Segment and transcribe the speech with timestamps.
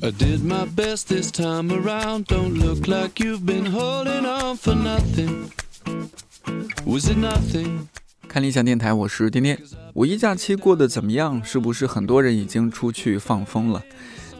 [0.00, 2.26] I did my best this time around.
[2.26, 5.50] Don't look like you've been holding on for nothing.
[6.86, 7.88] Was it nothing?
[8.28, 9.60] 看理想电台，我是天天。
[9.94, 11.42] 五一假期过得怎么样？
[11.44, 13.82] 是不是很多人已经出去放风了？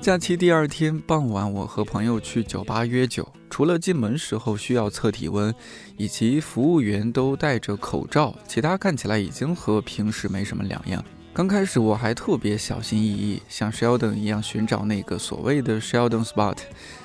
[0.01, 5.53] 假期第二天傍晚，我和朋友去酒吧约酒，除了进门时候需要测体温，
[5.97, 11.05] 以及服务员都戴着口罩，其他看起来已经和平时没什么两样。
[11.39, 16.57] 刚开始我还特别小心翼翼，像 Sheldon 一样寻找那个所谓的 Sheldon spot，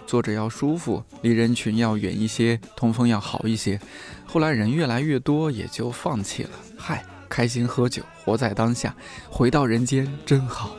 [0.07, 3.79] 坐着要舒服，离人群要远一些，通风要好一些。
[4.25, 6.49] 后来人越来越多，也就放弃了。
[6.75, 8.95] 嗨，开心喝酒，活在当下，
[9.29, 10.75] 回到人间真好。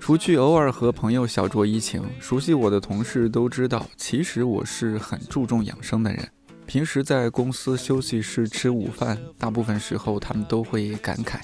[0.00, 6.28] 除去偶尔和朋友小酌怡情，熟悉我的同事都知道，其实我是很注重养生的人。
[6.70, 11.40] 平时在公司休息室吃午饭，大部分时候他们都会感慨：“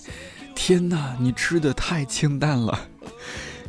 [0.54, 2.78] 天哪，你吃的太清淡了。”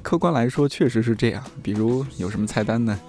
[0.04, 1.44] 客观来说，确实是这样。
[1.64, 3.00] 比如有什么菜单呢？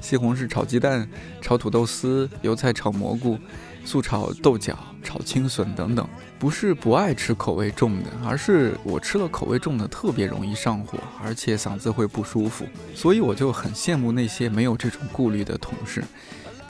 [0.00, 1.08] 西红柿炒鸡蛋、
[1.40, 3.38] 炒土豆丝、油菜炒蘑菇、
[3.84, 6.04] 素炒豆角、炒青笋等等。
[6.40, 12.66] 不是不爱吃口味重的，而是我吃了口味重的特别容易上火，而且嗓子会不舒服。
[12.96, 16.02] 所以我就很羡慕那些没有这种顾虑的同事，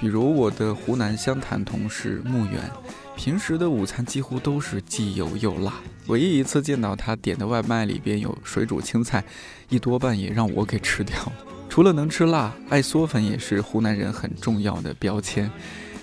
[0.03, 2.69] 比如我的湖南湘潭同事穆远，
[3.15, 5.75] 平时的午餐几乎都是既油又辣。
[6.09, 9.23] 唯一一次见到他点的外卖里边有水煮青菜，
[9.69, 11.33] 一多半也让我给吃掉了。
[11.69, 15.49] 除了能吃辣，爱嗦粉也是湖南人很重要的标签。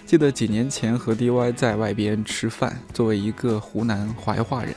[0.05, 4.73] 记得几年前和 DY 在外边吃饭，作为一个湖南怀化人，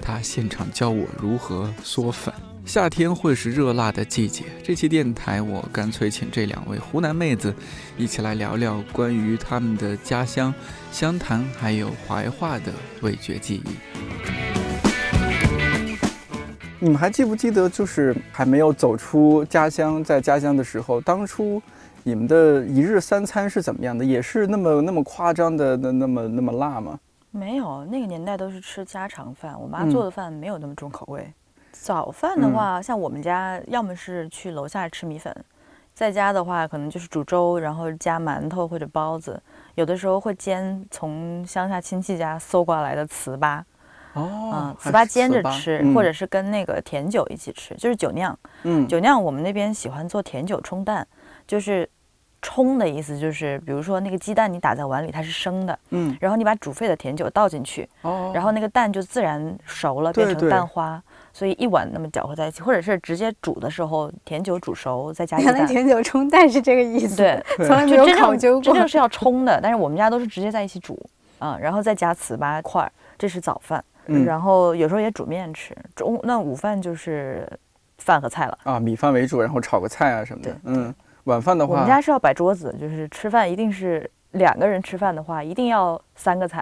[0.00, 2.32] 他现场教我如何嗦粉。
[2.64, 7.54] 夏天会是热辣的季节，这期电台我干脆请这两位湖南妹子
[7.98, 10.54] 一起来聊聊关于他们的家乡
[10.90, 13.74] 湘潭还有怀化的味觉记忆。
[16.78, 21.60] 你们还记不记得，就是还没有走出家乡，在家乡的时候，当初
[22.02, 24.04] 你们的一日三餐是怎么样的？
[24.04, 26.98] 也是那么那么夸张的那那么那么辣吗？
[27.32, 31.30] 没有，那个年代都是吃家常饭，我妈嗯做的饭没有那么重口味。
[31.82, 35.34] 早饭的话，像我们家要么是去楼下吃米粉，
[35.92, 39.42] 在家的话可能就是煮粥，然后加馒头或者包子，
[39.74, 43.60] 有的时候会煎从乡下亲戚家搜刮来的糍粑，
[44.12, 45.92] 哦嗯，糍粑煎着吃，嗯。
[45.92, 48.38] 或者是跟那个甜酒一起吃，就是酒酿。
[48.62, 48.86] 嗯。
[48.86, 51.04] 酒酿我们那边喜欢做甜酒冲蛋，
[51.48, 51.88] 就是
[52.42, 56.16] 冲的意思就是，比如说那个鸡蛋你打在碗里它是生的，嗯。
[56.20, 60.50] 然后你把煮沸的甜酒倒进去，哦，然后那个蛋就自然熟了，变成对对。
[60.50, 65.68] 蛋花，所以一碗那么搅和在一起，或者是直接煮的时候甜酒煮熟再加鸡原来蛋。
[65.68, 68.88] 甜酒冲蛋是这个意思，对， 从来没有考究过真正。
[68.88, 70.98] 是要冲的，但是我们家都是直接在一起煮，
[71.38, 73.82] 啊、然后再加糍粑块儿，这是早饭。
[74.06, 77.48] 嗯然后有时候也煮面吃，中那午饭就是
[77.98, 78.58] 饭和菜了。
[78.64, 80.58] 啊米饭为主，然后炒个菜啊什么的对。
[80.64, 80.92] 嗯，
[81.24, 86.60] 晚饭的话，我们家是要摆桌子，就是吃饭一定是两个人吃饭的话，一定要三个菜；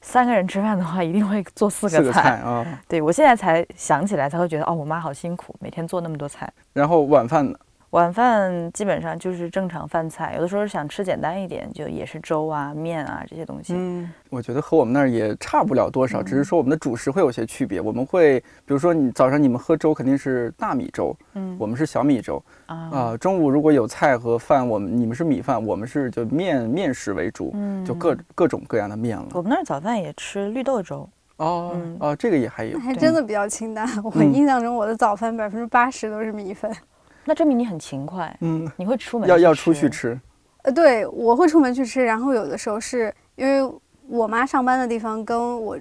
[0.00, 2.22] 三个人吃饭的话，一定会做四四个个菜。
[2.22, 6.50] 菜啊，对我现在才想起来，才会觉得哦，我妈好辛苦，每天做那么多菜。
[6.72, 7.56] 然后晚饭呢
[7.90, 13.74] 晚饭基本上就是正常饭菜，有的时候想吃简单一点，就也是粥啊、面啊这些东西。
[13.76, 17.80] 嗯，我觉得和我们那儿也差不了多少，只是说我们的主食会有些区别。
[17.80, 29.26] 我们会，比如说你早上你们喝粥肯定是大米粥，嗯我们是小米粥啊啊、中午如果有菜和饭，我们你们是米饭，我们是就面面食为主，嗯就各各种各样的面了。
[29.34, 31.08] 我们那儿早饭也吃绿豆粥，
[31.38, 33.84] 哦嗯哦，这个也还有还真的比较清淡。
[34.04, 36.70] 我嗯印象中，我的早饭百分之八十都是米粉。
[37.24, 39.88] 那证明你很勤快，嗯，你会出门要要出去。
[39.88, 40.18] 吃，
[40.62, 43.72] 呃，对，我会出门去吃，然后有的时候是因为
[44.08, 45.78] 我妈上班的地方跟我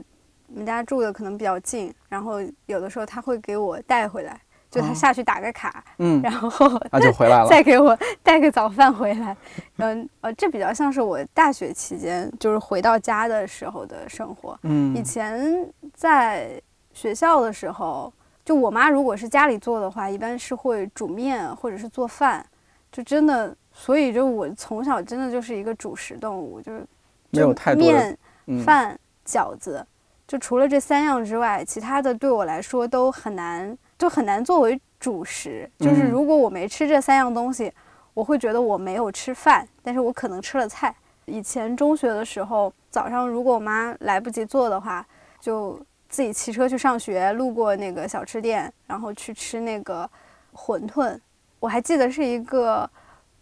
[0.47, 4.39] 们家住的可能比较近，然后有的时候她会给我带回来，
[4.69, 7.47] 就她哦下去打个卡，嗯， 然后那就回来了。
[7.49, 9.35] 再给我带个早饭回来。
[9.77, 14.57] 嗯呃，这比较像是我大学期间就是回到家的时候的生活。
[14.63, 16.61] 嗯以嗯前在
[16.93, 18.11] 学校的时候，
[18.49, 22.43] 就我妈如果是家里做的话，一般是会煮面或者是做饭，
[22.91, 26.83] 就真的，所以就我从小真的就是一个主食动物，就是
[27.29, 28.17] 没有太多面、
[28.47, 29.85] 嗯饭、饺子，
[30.27, 35.69] 就除了这三样之外，其他的对我来说都很难，就很难作为主食。
[35.77, 37.71] 就是嗯如果我没吃这三样东西，
[38.15, 40.95] 我会觉得我没有吃饭，但是我可能吃了菜。
[41.25, 45.05] 以前中学的时候，早上如果我妈来不及做的话，
[45.39, 50.09] 就自己骑车去上学，路过那个小吃店，然后去吃那个
[50.53, 51.17] 馄饨。
[51.59, 52.89] 我还记得是一个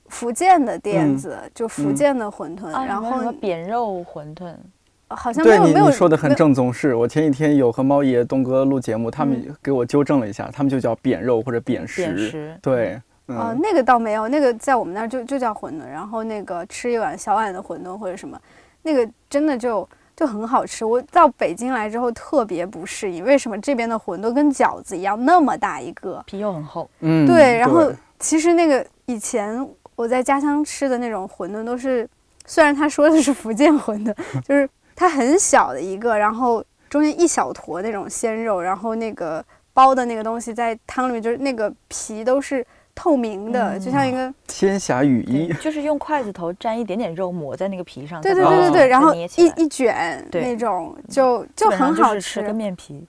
[0.09, 1.17] 福建的店嗯。
[1.17, 4.53] 子，就福嗯建的馄饨，啊，然后扁肉馄饨，
[5.07, 9.55] 好像没有没有说的很正宗，是我前几天有和猫爷东哥录节目，他们嗯。
[9.63, 12.01] 给我纠正了一下，他们就叫扁肉或者扁食。
[12.01, 12.59] 扁食。
[12.61, 18.37] 对，呃，嗯，那个倒没有，那个在我们那儿就就叫馄饨，然后那个吃一碗小碗的馄饨或者什么，
[18.81, 19.87] 那个真的就
[20.17, 20.83] 就很好吃。
[20.83, 26.21] 我到北京来之后特别不适应，为什么这边的馄饨跟饺子一样那么大一个？
[26.25, 29.65] 皮又很厚，嗯，对，然后其实那个以前
[29.95, 32.09] 我在家乡吃的那种馄饨都是，
[32.47, 42.65] 虽然他说的是福建馄饨， 就是它很小的一个，然后中间一小坨那种鲜肉，然后那个包的那个东西在汤里面，就是那个皮都是
[42.97, 52.41] 透明的，就像一个天霞雨衣，就是用筷子头沾一点点肉抹在那个皮上，对对对对对，再然后一一卷那种就就很好就是吃。
[52.47, 53.05] 个面皮，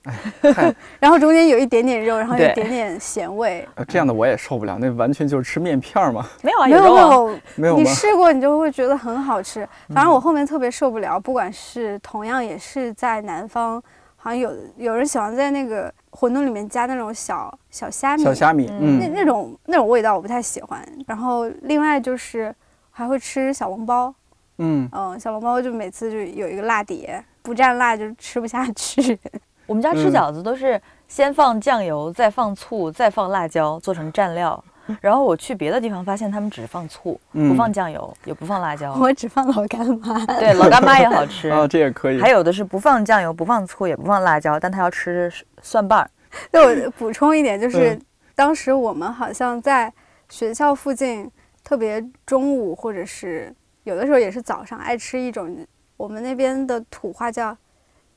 [1.00, 3.66] 然后中间有一点点肉，然后有一点点咸味。
[3.76, 7.90] 呃这样的我也受不了，那完全就是吃面片儿嘛，没有啊，没有没有，你没有吗？
[7.94, 9.66] 试过，你就会觉得很好吃。
[9.94, 13.80] 反正我后面特别受不了，不管是同样也是在南方，
[14.16, 20.82] 好像有有人喜欢在那个馄饨里面加那种小小虾米，小虾米，嗯那嗯，那种那种味道我不太喜欢。
[21.06, 22.54] 然后另外就是
[22.90, 24.14] 还会吃小笼包，
[24.58, 29.18] 嗯，嗯，小笼包就每次就有一个辣碟，不蘸辣就吃不下去。
[29.66, 34.64] 我们家吃嗯饺子都是先放酱油，再放醋，再放辣椒，做成蘸料。
[35.00, 38.94] 然后我去别的地方发现他们只放醋，嗯不放酱油，也不放辣椒。
[38.94, 40.24] 我只放老干妈。
[40.38, 41.48] 对，老干妈也好吃。
[41.48, 45.32] 啊，这也可以还，有的是不放酱油、不放醋、也不放辣椒，但他要吃
[45.62, 46.10] 蒜瓣儿。
[46.52, 48.00] 对，我补充一点，就是、嗯
[48.38, 49.92] 当时我们好像在
[50.28, 51.28] 学校附近，
[51.64, 53.52] 特别中午或者是
[53.82, 55.56] 有的时候也是早上，爱吃一种
[55.96, 57.56] 我们那边的土话叫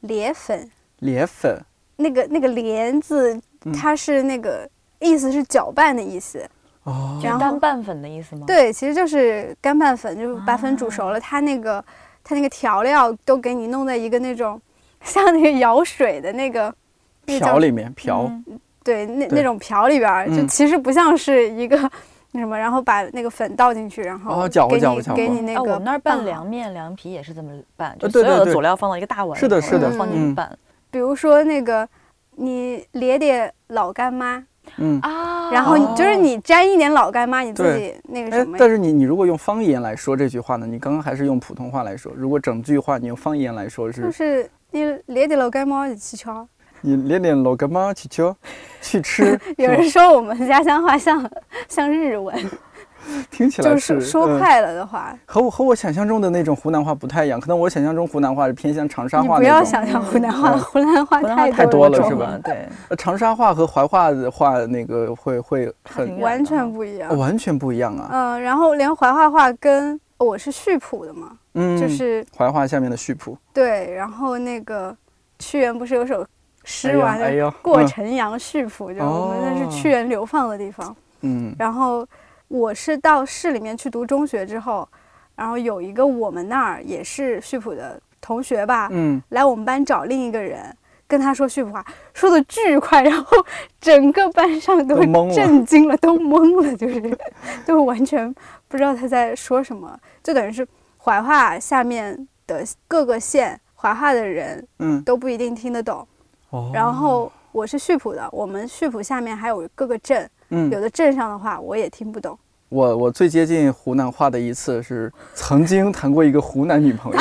[0.02, 0.70] 莲粉，
[1.00, 1.60] 莲粉，
[1.96, 3.34] 那个那个莲字
[3.66, 4.70] 嗯，它是那个
[5.00, 6.48] 意思是搅拌的意思。
[6.84, 11.84] 哦，就是然后干拌粉的意思吗？，对，其实就是干拌粉，就是把粉煮熟了，它那个
[12.24, 14.60] 它那个调料都给你弄在一个那种
[15.04, 16.74] 像那个舀水的那个
[17.26, 18.60] 瓢里面瓢，嗯。
[18.84, 19.38] 对，那对。
[19.38, 20.48] 那种瓢里边儿，就嗯。
[20.48, 21.78] 其实不像是一个
[22.32, 30.58] 那什么，然后把那个粉倒进去，然后哦搅和给你搅和搅和啊，给你那个我们那儿拌凉面、凉皮也是这么拌，就所有的佐料放到一个大碗里头，是的是的然后放进拌。
[30.90, 31.88] 比如说那个
[32.38, 34.44] 你咧点老干妈，
[34.78, 35.52] 嗯，啊。
[35.52, 46.30] 然后就是你沾一点老干妈，你自己那个哎什么，，但是你你如果用方言来说这句话呢，你刚刚还是用普通话来说，如果整句话你用方言来说是，就是是你连点老干妈一起吃。
[46.84, 48.34] 你连点老干妈去吃，
[48.82, 51.30] 去吃，有人说我们家乡话像
[51.68, 52.58] 像日文，吧
[53.32, 59.58] 听起来就是说嗯快了的话，和我和我想象中的那种湖南话不太一样，可能我想象中湖南话是偏向长沙你不话那种。
[59.58, 67.16] 要想象湖南话，嗯湖南话太太多了是吧，对，呃长沙话和怀化的话那个会会很完全不一样哦。
[67.18, 68.10] 完全不一样啊。
[68.12, 73.38] 嗯，然后连怀化话跟我是溆浦的嘛，嗯，就是怀化下面的溆浦。
[73.54, 74.96] 对，然后那个
[75.40, 76.28] 屈原不是有首哎
[76.64, 80.96] 诗呀嘛，就哎，过嗯城阳溆浦，就我们那哦是屈原流放的地方。
[81.24, 82.06] 嗯然后
[82.52, 84.88] 我是到市里面去读中学之后，
[85.36, 90.76] 然后有一个我们那儿也是溆浦的同学吧，嗯，来我们班找另一个人。
[91.08, 93.46] 跟他说溆浦话，说的巨快，然后
[93.82, 94.96] 整个班上都
[95.34, 97.18] 震惊了，都懵了，就是
[97.66, 98.34] 就完全
[98.70, 100.66] 不知道他在说什么，就等于是
[100.98, 106.08] 怀化下面的各个县，怀化的人嗯，都不一定听得懂。
[106.52, 112.40] 哦然后我是溆浦的，我们溆浦下面还有各个镇，嗯有，的镇上的话我也听不懂。
[112.72, 117.20] 我我最接近湖南话的一次是曾经谈过一个湖南女朋友。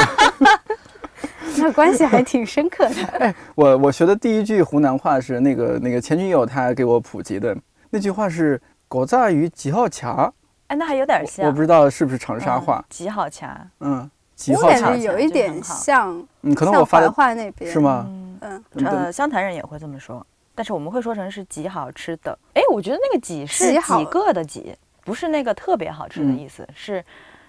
[1.59, 2.95] 那关系还挺深刻的。
[3.19, 7.57] 哎我我学的第一句湖南话是那个那个前女友她给我普及的，
[7.91, 10.33] 那句话是“狗炸鱼几号卡
[10.69, 12.85] 哎，那还有点”，像，我不知道是不是长沙嗯话。
[12.89, 14.95] 几好掐，嗯，几我号卡？
[14.95, 17.81] 有一点像，嗯，可能我发的化那边是？
[17.81, 18.07] 吗？
[18.43, 22.39] 嗯，呃，湘潭人也会这么说，但是我们会说成是几好吃的。
[22.55, 24.73] 哎，我觉得那个几是几个的几，
[25.11, 26.39] 不是那个特别好吃的嗯。
[26.39, 27.05] 意思，是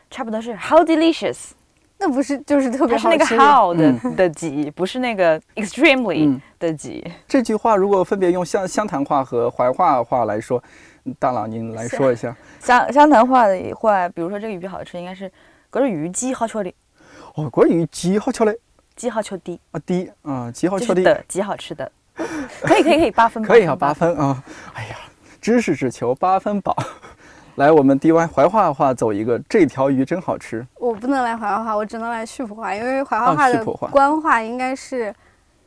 [0.10, 1.52] 差不多是 how delicious，
[2.00, 4.16] 那不是就是特别它是那个 how 的、嗯。
[4.16, 7.06] 的几，不是那个 extremely 嗯，的几。
[7.28, 10.58] 这句话如果分别用湘湘潭话和怀化话来说，
[11.04, 12.36] 嗯大佬您来说一下。
[12.60, 15.32] 湘湘潭话的话，比如说这个鱼好吃，应该是
[15.70, 16.74] 隔着鱼鸡好吃的，
[17.36, 18.58] 哦，关于几好吃嘞
[18.96, 21.92] 鸡好吃的，啊的啊几好吃的是的极好吃的，
[22.64, 24.44] 可以可以可以八分，可以啊，八八分啊！
[24.74, 24.96] 哎呀，
[25.40, 26.76] 知识只求八分饱。
[27.56, 30.66] 来，我们 D Y 怀化话走一个，这条鱼真好吃。
[30.80, 35.14] 我不能来怀化话，我只能来溆浦话，因为怀化啊话的官话应该是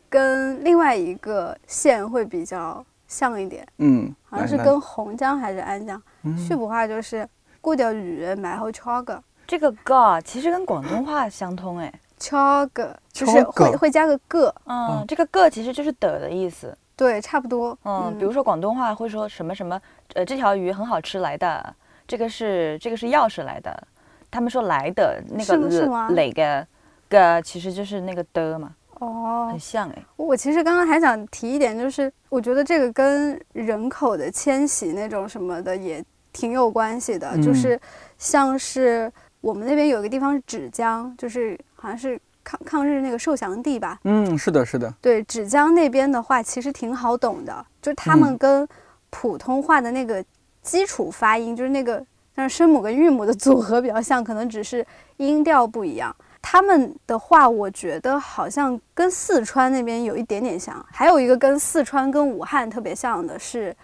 [0.08, 6.00] 跟另外一个县会比较像一点，嗯，好像是跟洪江还是安江。
[6.22, 6.36] 嗯。
[6.38, 7.28] 溆浦话就是
[7.60, 16.76] 过条鱼买好敲个，这个 ga 其实跟广东话相通哎，敲个就是会会加个个，嗯，这个个其实就是的的意思。
[16.96, 17.76] 对，差不多。
[17.84, 19.80] 嗯，比如说广东话会说什么什么，
[20.14, 21.74] 呃，这条鱼很好吃来的，
[22.06, 23.86] 这个是这个是钥匙来的。
[24.30, 26.66] 他们说来的那个是吗是吗哪个
[27.08, 30.02] 个其实就是那个的嘛，哦很，像哎。
[30.16, 37.80] 我其实刚刚还想提一点，就是我觉得这个跟人口的迁徙那种什么的也挺有关系的，嗯就是
[38.18, 43.98] 像是我们那边有一个地方是芷江，就是好像是抗抗日那个受降地吧。
[44.04, 48.68] 嗯，是的，是的，对，芷江那边的话其实挺好懂的，就是他们嗯跟
[49.10, 50.24] 普通话的那个
[50.62, 52.04] 基础发音，就是那个
[52.36, 54.86] 像声母跟韵母的组合比较像，可能只是
[55.16, 56.14] 音调不一样。
[56.46, 63.74] 他们的话，我觉得好像跟四川那边有一点点像，还有一个跟四川跟武汉特别像的是，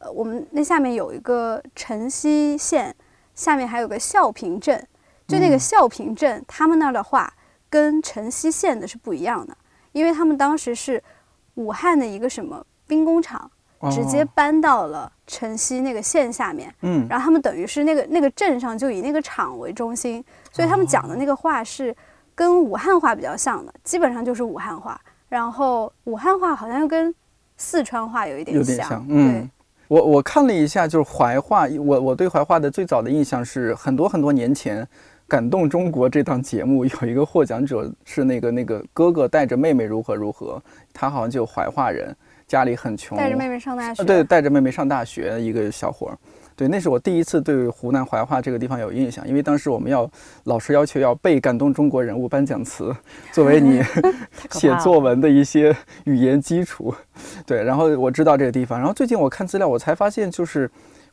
[0.00, 2.94] 呃，我们那下面有一个城西县，
[3.34, 4.86] 下面还有个孝平镇，
[5.26, 7.32] 就那个嗯孝平镇，他们那儿的话
[7.70, 9.56] 跟城西县的是不一样的，
[9.92, 11.02] 因为他们当时是
[11.54, 13.50] 武汉的一个什么兵工厂，
[13.90, 21.96] 直接哦搬到了城西那个县下面，嗯，然后他们等于是那个那个镇上就以那个厂为中心，所以他们讲的那个话是
[22.34, 25.00] 跟武汉话比较像的，基本上就是武汉话。
[25.28, 27.14] 然后武汉话好像又跟
[27.56, 29.48] 四川话有一点有点像，嗯。
[29.86, 34.84] 我我看了一下，就是怀化，我我对怀化的最早的印象是很多很多年前，
[35.30, 40.60] 《感动中国》这档节目 有一个获奖者是那个那个哥哥带着妹妹如何如何，
[40.92, 42.14] 他好像就怀化人，
[42.48, 46.18] 家里很穷，带着妹妹上大学，啊，对，带着妹妹上大学一个小伙儿，
[46.56, 50.10] 对，那是我第一次对湖南怀化这个地方有印象，因为当时我们要
[50.44, 52.92] 老师要求要背感动中国人物颁奖词，
[53.30, 53.80] 作为你
[54.50, 56.92] 写作文的一些语言基础。
[57.46, 60.68] 对，然后我知道这个地方，然后最近我看资料，我才发现就是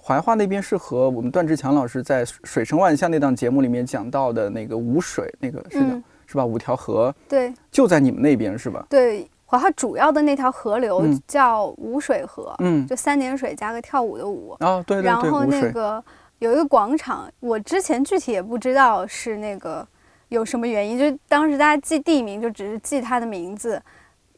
[0.07, 6.45] 怀化那边是和我们段志强老师在《水声万象》那档节目里面讲到的那个五水，那个是的、嗯是吧？
[6.45, 8.85] 五条河对就在你们那边是吧？
[8.89, 14.55] 对，怀化主要的那条河流嗯叫五水河，嗯，就三点水加个跳舞的舞。
[14.61, 16.01] 哦，对对对，然后，那个
[16.39, 19.85] 有一个广场，我之前具体也不知道是那个
[20.29, 23.81] 有什么原因，就当时大家记地名就只是记它的名字。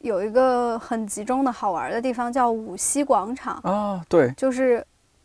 [0.02, 4.82] 有一个很集中的好玩的地方叫五溪广场，啊，对，就是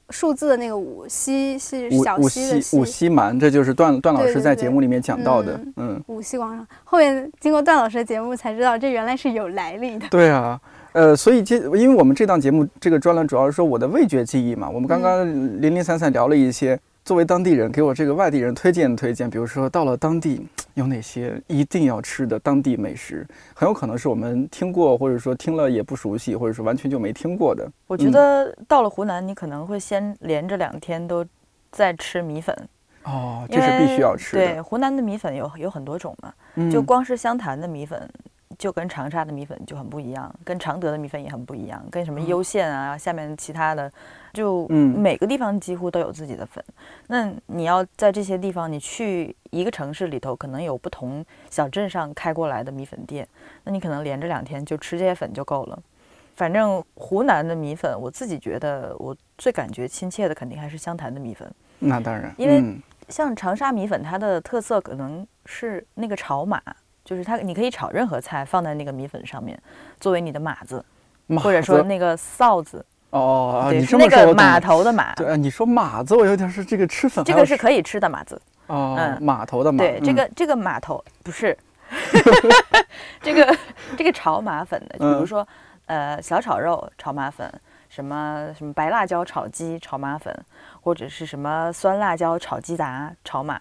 [0.10, 5.74] 数字的那个五溪是五五小溪的溪五溪蛮，这就是段段老师在节目里面讲到的嗯。
[5.78, 6.66] 嗯，五溪广场。
[6.84, 10.08] 后面经过段老师的节目才知道，这原来是有来历的。
[10.10, 10.60] 对啊，
[10.94, 15.26] 呃，所以这因为我们这档节目这个专栏主要是说我的味觉记忆嘛，我们刚刚
[15.62, 16.80] 零零散散聊了一些。
[17.06, 20.44] 作为当地人，给我这个外地人推荐推荐，比如说到了当地
[20.74, 27.72] 有哪些一定要吃的当地美食，很有可能是我们听过，或者说听了也不熟悉，或者说完全就没听过的。
[27.86, 31.24] 我觉得到了湖南，你可能会先连着两天都
[31.72, 32.58] 在吃米粉，
[33.04, 34.44] 哦，这是必须要吃的。
[34.44, 36.72] 对，湖南的米粉有有很多种嘛，嗯。
[36.72, 38.10] 就光是湘潭的米粉，
[38.58, 43.92] 就跟长沙的米粉就很不一样，跟常德的米粉也很不一样，跟什么攸县啊，下面其他的，
[44.34, 46.64] 就嗯每个地方几乎都有自己的粉。
[47.08, 53.28] 那你要在这些地方，你去一个城市里头，可能有不同小镇上开过来的米粉店，
[53.64, 55.82] 那你可能连着两天就吃这些粉就够了。
[56.36, 61.50] 反正湖南的米粉，我自己觉得我最感觉亲切的肯定还是湘潭的米粉。
[61.80, 66.62] 那当然，因为嗯像长沙米粉，它的特色可能是那个炒码，
[67.06, 69.58] 就是它你可以炒任何菜放在那个米粉上面，
[70.00, 70.84] 作为你的码子，
[71.28, 78.42] 码或者说那个臊子，哦，啊对，你是那个码头的码，对，你说码子，我有点是这个吃粉这个是可以吃的码子。
[78.68, 80.16] 哦，嗯码头的码，对，这嗯。
[80.16, 81.56] 个这个码头不是
[83.22, 83.58] 这个
[83.96, 85.28] 这个炒码粉的，就比如嗯。
[85.28, 85.48] 说
[85.86, 87.48] 呃小炒肉炒码粉，
[87.88, 90.36] 什么什么白辣椒炒鸡炒码粉，
[90.82, 93.60] 或者是什么酸辣椒炒鸡杂炒码，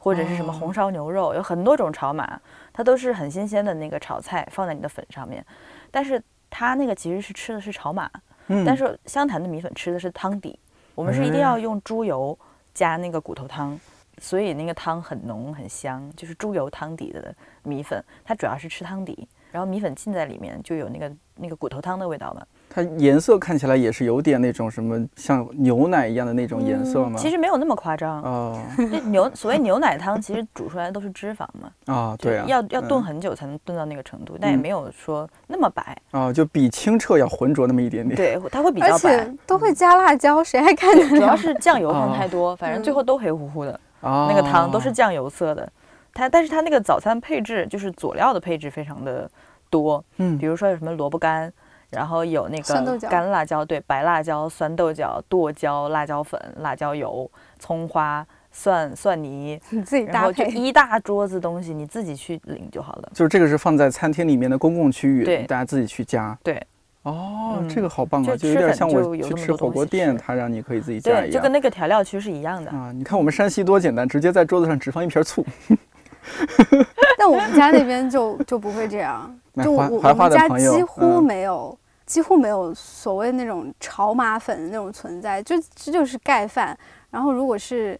[0.00, 0.56] 或者是什么哦。
[0.58, 2.40] 红烧牛肉，有很多种炒码，
[2.72, 5.44] 它都是很新鲜的那个炒菜放在你的粉上面，
[5.90, 8.10] 但是它那个其实是吃的是炒码，
[8.48, 8.64] 嗯。
[8.64, 10.58] 但是湘潭的米粉吃的是汤底，
[10.94, 12.38] 我们是一定要用猪油
[12.72, 13.78] 加那个骨头汤，
[14.18, 22.46] 所以那个汤很浓很香，就是猪油汤底的米粉，它主要是吃汤底，然后米粉浸在里面就有那个那个骨头汤的味道嘛。
[22.72, 27.18] 它颜色看起来也是有点那种什么像牛奶一样的那种颜色吗？
[27.18, 38.14] 其实没有那么夸张，哦这牛 所谓牛奶汤其实煮出来的都是脂肪嘛，啊， 对啊，要要炖嗯很久才能炖到那个程度，但也嗯没有说那么白，啊，就比清澈要浑浊那么一点点。
[38.16, 39.34] 对，它会比较白且。
[39.46, 41.34] 都会加辣椒，谁还看得主要？
[41.34, 43.72] 是酱油放哦太多，反正最嗯后都黑乎乎的。
[44.00, 45.68] 啊，那个汤都是酱油色的。
[46.14, 49.28] 它但是它那个早餐配置就是佐料的配置非常的
[49.68, 51.52] 多，嗯比如说有什么萝卜干，
[51.90, 60.56] 然后有那个干辣椒，对，白辣椒、酸豆角、剁椒、辣椒粉、辣椒油、葱花、蒜蒜泥， 你自己然后就搭配。
[60.56, 63.10] 一大桌子东西，你自己去领就好了。
[63.14, 66.38] 就是这个是放在餐厅里面的公共区域，对大家自己去加。
[66.42, 66.62] 对。
[67.02, 68.26] 哦，嗯这个好棒啊！
[68.26, 71.32] 就就有点像我去吃火锅店它让你可以自己加对，一样。
[71.32, 72.70] 就跟那个调料区是一样的。
[72.70, 75.42] 啊，你看我们山西多简单，直接在桌子上只放一瓶醋。
[77.16, 81.76] 但我们家那边就就不会这样，那就我们家几乎嗯没有，
[82.10, 86.76] 几乎没有所谓那种炒码粉的那种存在，就这就是盖饭。
[87.08, 87.96] 然后如果是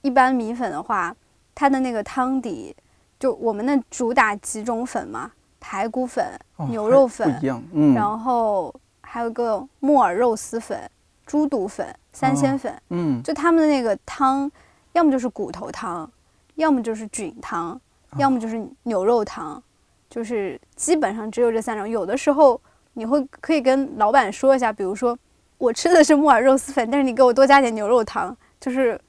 [0.00, 1.14] 一般米粉的话，
[1.54, 2.74] 它的那个汤底，
[3.20, 10.76] 就我们那主打几种粉嘛，排骨粉、哦牛肉粉一，样，嗯，然后还有个木耳肉丝粉、
[11.24, 14.50] 猪肚粉、三鲜哦粉，嗯，就他们的那个汤，
[14.94, 16.10] 要么就是骨头汤，
[16.56, 17.80] 要么就是菌汤，
[18.18, 19.62] 要么就是牛肉汤，
[20.10, 21.88] 就是基本上只有这三种。
[21.88, 22.60] 有的时候
[22.94, 25.16] 你会可以跟老板说一下，比如说
[25.58, 29.00] 我吃的是木耳肉丝粉，但是你给我多加点牛肉汤，就是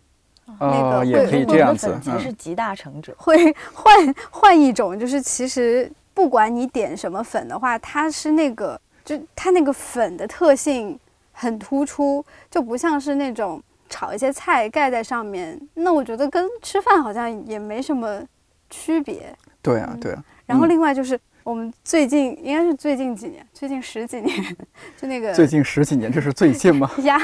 [0.59, 3.13] 那个哦，也会可以中国的这样子粉，才是嗯，集大成者。
[3.17, 10.99] 会 换换一种，就是其实不管你点什么粉的话，它是那个就它那个粉的特性
[11.31, 18.21] 很突出，就不像是那种炒一些菜盖在上面，那我觉得跟吃饭好像也没什么
[18.69, 19.35] 区别。
[19.61, 24.57] 对啊，对啊，然后嗯另外就是我们最近应该是最近几年，最近十几年，
[24.97, 26.89] 就那个最近十几年，这是最近吗？
[27.03, 27.19] 鸭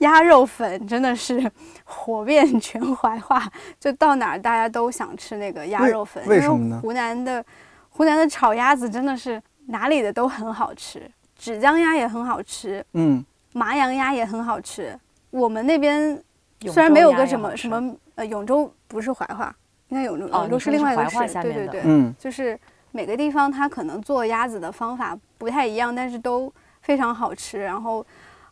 [0.00, 1.50] 鸭肉粉真的是
[1.84, 3.46] 火遍全怀化，
[3.78, 6.26] 就到哪儿大家都想吃那个鸭肉粉。
[6.26, 7.44] 为什么呢因为湖南的
[7.90, 11.02] 湖南的炒鸭子真的是哪里的都很好吃，
[11.36, 14.98] 芷江鸭也很好吃，嗯，麻阳鸭也很好吃。
[15.30, 16.18] 我们那边
[16.62, 19.54] 虽然没有个什么什么呃永州不是怀化，
[19.88, 22.58] 应该永州哦永州是另外一个市，化下面的对对对，嗯，就是
[22.92, 27.62] 每个地方它可能做鸭子的方法不太一样，但是都非常好吃。
[27.62, 28.04] 然后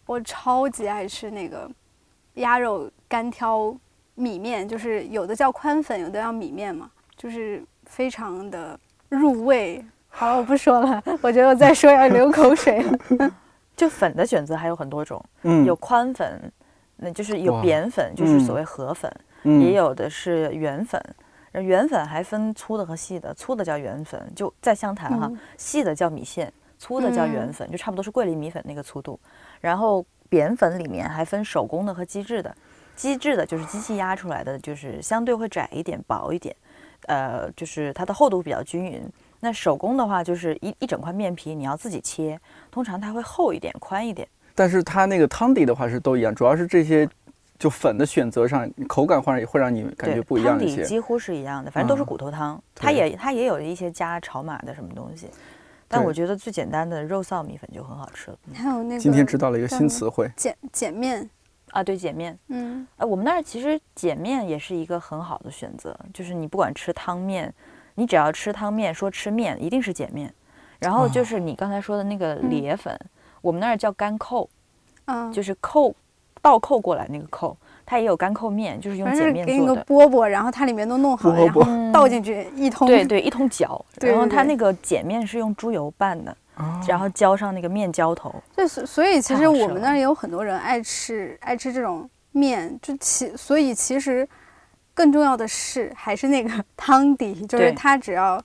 [0.07, 1.71] 我超级爱吃那个
[2.35, 3.75] 鸭肉干挑
[4.15, 9.85] 米面，就是有的叫宽粉，有的叫米面嘛，就是非常的入味。
[10.09, 12.99] 好了，我不说了，我觉得我再说要流口水了。
[13.77, 16.53] 就粉的选择还有很多种，嗯，有宽粉，
[16.97, 19.13] 那就是有扁粉，就是嗯所谓河粉，
[19.45, 21.01] 嗯也有的是圆粉。
[21.01, 21.28] 而
[21.61, 29.19] 圆粉还分粗的和细的，粗的叫圆粉，就在湘潭哈，嗯细的叫米线，粗的叫圆嗯粉，就差不多是桂林米粉那个粗度。
[29.61, 32.55] 然后扁粉里面还分手工的和机制的，
[32.95, 36.55] 机制的就是机器压出来的，就是相对会窄一点、薄一点，
[37.07, 39.03] 呃，就是它的厚度比较均匀。
[39.41, 42.39] 那手工的话，就是一一整块面皮你要自己切，
[42.71, 44.27] 通常它会厚一点、宽一点。
[44.55, 47.09] 但是它那个汤底的话是都一样，主要是这些
[47.59, 50.83] 就粉的选择上，口感会让会让你感觉，不一样汤一些。
[50.83, 52.63] 底几乎是一样的，反正都是嗯骨头汤。
[52.75, 55.29] 它也它也有一些加炒码的什么东西，
[55.89, 58.39] 但我觉得最简单的肉臊米粉就很好吃了。
[58.47, 61.29] 嗯还有那个今天知道了一个新词汇，碱碱面，
[61.71, 67.53] 啊，对，碱面，嗯，呃，我们那儿其实碱面也是一个很好的选择，就是你不管吃汤面，
[67.97, 70.33] 你只要吃汤面，说吃面一定是碱面。
[70.79, 72.97] 然后就哦是你刚才说的那个嗯裂粉，
[73.41, 74.49] 我们那儿叫干扣，
[75.07, 75.93] 嗯，就是扣
[76.41, 79.75] 倒扣过来那个扣，它也有干扣面，就是用碱反正给你个。
[79.85, 88.35] 饽饽，然后它里面都弄好了，然后倒进去一通，对对，一通搅，然后它那个碱面是用猪油拌的，啊然后浇上那个面浇头。
[88.55, 94.29] 对，所所以其实我们那儿也有很多人爱吃爱吃这种面，就其所以其实
[94.95, 98.43] 更重要的是还是那个汤底，就是它只要你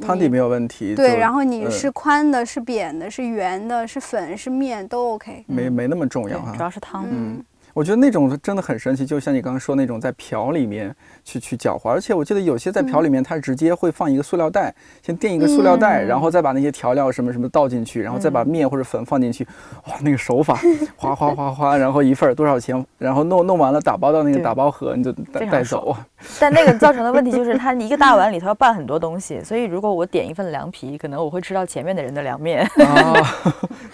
[0.00, 5.44] 汤底没有问题，对，然后你呃是宽的、是扁的、是圆的、是粉、是面都 OK。
[5.46, 6.62] 没没那么重要，哈主。
[6.62, 7.06] 要是汤。
[7.10, 7.42] 嗯，
[7.78, 19.46] 我觉得那种真的很神奇，就像你刚刚说那种在瓢里面去去搅和，而且我记得有些在瓢里面，它直接会放一个塑料袋，先垫一个塑料袋，嗯然后再把那些调料什么什么倒进去，然后再把嗯面或者粉放进去，
[19.86, 20.58] 哇，那个手法，
[20.96, 25.96] 哗哗哗哗，然后一份儿多少钱，然后弄弄完了打包到那个打包盒，你就带带走。
[26.40, 32.68] 但那个造成的问题就是，它一个大碗里头要拌很多东西，所以如果我点一份凉皮，可能我会吃到前面的人的凉面。
[32.84, 33.14] 啊，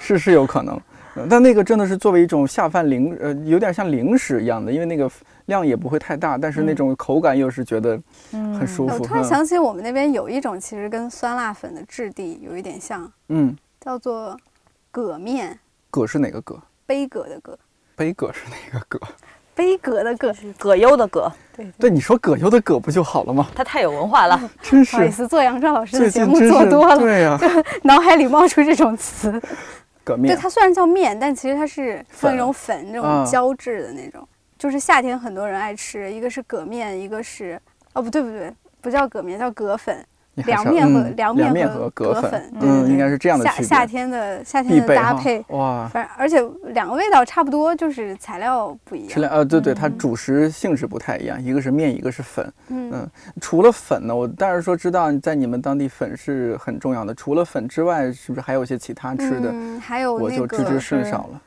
[0.01, 0.81] 是是有可能。
[1.15, 5.11] 呃但那个真的是作为一种下饭零，呃，有点像零食一样的，因为那个
[5.47, 7.99] 量也不会太大，但是那嗯种口感又是觉得
[8.33, 8.95] 很舒服。
[8.95, 14.37] 我突然嗯想起我们那边有一种其实跟酸辣粉的质地有一点像，嗯，叫做
[14.91, 15.59] 葛面，
[15.91, 16.59] 葛是哪个葛？
[16.87, 17.59] 杯葛的葛，
[17.97, 18.99] 杯葛是哪个葛？
[19.55, 20.35] 杯葛的葛。
[20.59, 23.47] 葛优的葛，对，对，你说葛优的葛不就好了吗？
[23.55, 24.51] 他太有文化了。
[24.61, 27.39] 真是，不好意思，做杨照老师的节目做多了，对呀、
[27.83, 29.41] 脑海里冒出这种词。
[30.05, 34.27] 对，它虽然叫面，但其实它是那种粉那啊种胶质的那种，
[34.59, 37.61] 就是夏天很多人爱吃，一个是葛面，一个是
[37.95, 43.63] 哦不对不对，不叫葛面，叫葛粉，凉面和嗯凉面面和葛葛粉，嗯，应该是这样的夏。
[43.63, 46.43] 夏天的夏天的搭配，哇，反正而且
[46.73, 49.09] 两个味道差不多，就是材料不一样。
[49.09, 52.53] 吃料呃，对对，它嗯主食性质不太一样，一个是面，一个是粉。
[52.69, 57.15] 嗯嗯除了粉呢，我当然说知道在你们当地粉是很重要的。
[57.15, 59.51] 除了粉之外，是不是还有一些其他吃的？
[59.53, 61.41] 嗯，还有那我就知之，甚少了。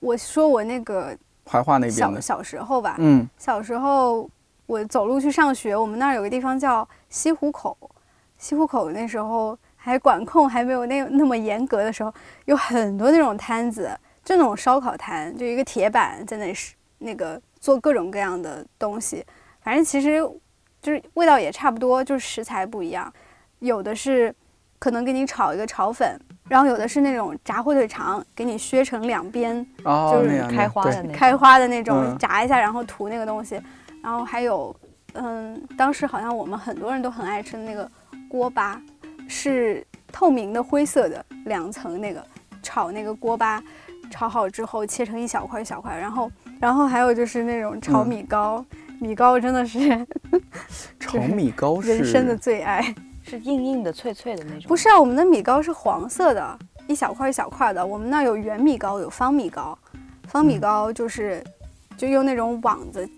[0.00, 4.28] 我说我那个怀化那边的，小小时候吧，嗯小时候
[4.66, 7.76] 我走路去上学，我们那儿有个地方叫西湖口，
[8.38, 12.12] 西湖口那时候还管控还没有那那么严格的时候，
[12.44, 13.90] 有很多那种摊子，
[14.24, 19.24] 就那种烧烤摊，就一个铁板在那是那个做各种各样的东西，
[19.62, 20.18] 反正其实
[20.82, 23.12] 就是味道也差不多，就是食材不一样，
[23.60, 24.34] 有的是
[24.78, 26.18] 可能给你炒一个炒粉。
[26.46, 33.58] 然后有的是那种炸火腿肠，给你削成两边，哦，就是开花的那种开花的那种嗯，炸一下，然后涂那个东西，
[34.02, 34.76] 然后还有，
[35.14, 37.90] 嗯，当时好像我们很多人都很爱吃的那个
[38.34, 38.82] 锅巴，
[39.28, 42.26] 是透明的灰色的两层那个，
[42.64, 43.62] 炒那个锅巴，
[44.10, 48.66] 炒好之后切成一小块一小块，然后，然后还有就是那种炒嗯米糕，
[48.98, 50.04] 米糕真的是
[50.98, 52.92] 炒米糕是人生的最爱。
[53.22, 54.62] 是硬硬的、脆脆的那种。
[54.66, 57.86] 不是啊，我们的米糕是黄色的，一小块一小块的。
[57.86, 59.78] 我们那儿有圆米糕，有方米糕。
[60.26, 61.40] 方米糕就是，
[61.96, 63.08] 就用那种网子，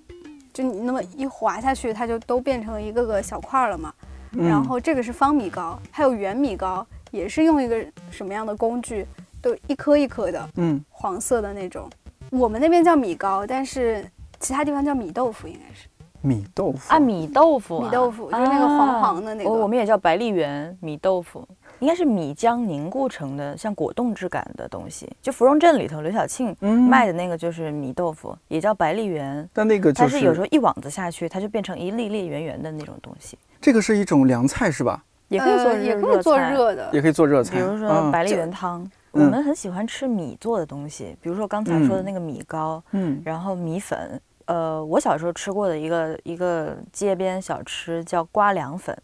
[0.52, 3.90] 就你那么一滑下去，它就都变成一个个小块儿了嘛。
[4.32, 9.06] 嗯然后这个是方米糕，还有圆米糕，也是用一个什么样的工具，
[9.40, 11.88] 都一颗一颗的嗯黄色的那种。
[12.30, 14.04] 我们那边叫米糕，但是
[14.40, 15.88] 其他地方叫米豆腐，应该是。
[16.22, 21.46] 米豆腐啊，米豆腐啊、米豆腐就是那个黄黄的那个我们也叫白粒圆米豆腐，
[21.78, 25.10] 应该是米浆凝固成的，像果冻质感的东西。
[25.20, 29.48] 就芙蓉镇里头，刘晓庆嗯卖的那个就是米豆腐，也叫白粒圆。
[29.52, 35.02] 但那个就它是有时候一网子下去，它就变成一粒粒圆圆的那种东西，这个是一种凉菜是吧？
[35.28, 37.02] 也可以做也可以做菜热的也。
[37.02, 44.20] 可以做热菜，比如说嗯白丽就园汤，嗯我们很喜欢吃米做的东西，比如说刚才说的那个米糕，嗯然后米粉。
[44.46, 48.96] 呃，我小时候吃过的一个一个街边小吃叫瓜凉粉，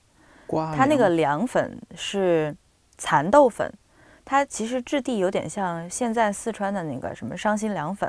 [0.47, 2.55] 瓜它那个凉凉粉是
[3.03, 3.69] 蚕豆粉，
[4.25, 8.09] 它其实质地有点像现在四川的那个什么伤心凉粉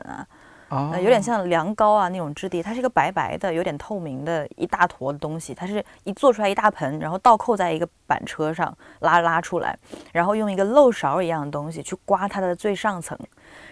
[0.70, 9.78] 啊，有点像凉糕啊那种质地，它是一个白白的、有点透明的一大坨的东西，它是一做出来一大盆，然后倒扣在一个板车上拉拉出来，
[10.12, 13.18] 然后用一个漏勺一样的东西去刮它的最上层，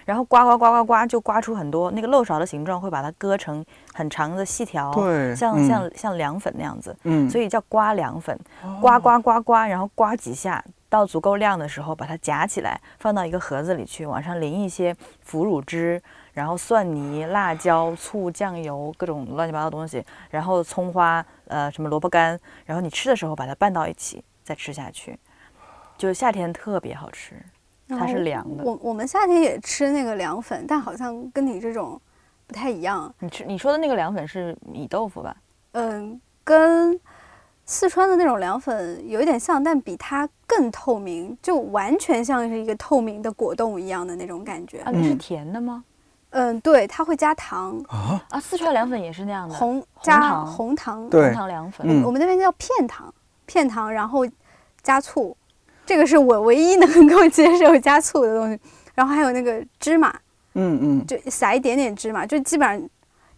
[0.05, 5.67] 然后刮刮刮刮刮就刮出很多那个漏勺的形状，会把它割成很长的细条，对像、嗯。
[5.67, 8.37] 像像凉粉那样子，嗯，所以叫刮凉粉。
[8.79, 16.01] 刮刮刮刮，然后刮几下，到足够亮的时候，把它夹起来，放到一个盒子里去，往上淋一些腐乳汁，
[16.33, 25.17] 然后蒜泥、辣椒、醋、酱油，各种乱七八糟的东西，然后葱花，呃，什么萝卜干，然后你吃的时候把它拌到一起，再吃下去，
[25.97, 27.41] 就夏天特别好吃，
[27.87, 28.63] 它是凉的。
[28.65, 31.99] 我我们夏天也吃那个凉粉，但好像跟你这种
[32.45, 33.13] 不太一样。
[33.19, 35.33] 你吃你说的那个凉粉是米豆腐吧？
[35.71, 36.99] 嗯，跟
[37.71, 44.79] 四川的那种凉粉有一点像，但比它更透明，就完全像是一个透明的果冻一样的那种感觉。
[44.79, 45.81] 啊，那是嗯甜的吗？
[46.31, 51.87] 嗯，对，它会加糖，啊，啊，四川凉粉也是那样的，红加糖红糖，红糖凉粉。
[51.89, 53.11] 嗯我们那边叫片糖，
[53.45, 54.27] 片糖，然后
[54.83, 55.35] 加醋，
[55.85, 58.59] 这个是我唯一能够接受加醋的东西。
[58.93, 60.13] 然后还有那个芝麻，
[60.55, 62.89] 嗯嗯，就撒一点点芝麻，就基本上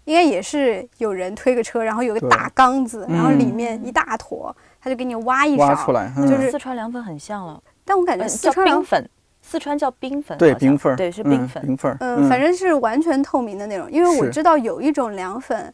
[0.06, 5.92] 应该也是有人推个车，然后有个大缸子，然后里嗯面一大坨，他就给你挖一勺挖出。
[5.92, 6.28] 来，嗯。
[6.28, 9.10] 就是四川凉粉很像了，但我感觉四川凉粉，
[9.42, 10.70] 四川叫冰粉，对好像。
[10.70, 11.66] 冰粉，对是嗯冰粉。
[11.66, 15.74] 冰粉儿，嗯，反正是完全透明的那种，因为我知道有一种凉粉，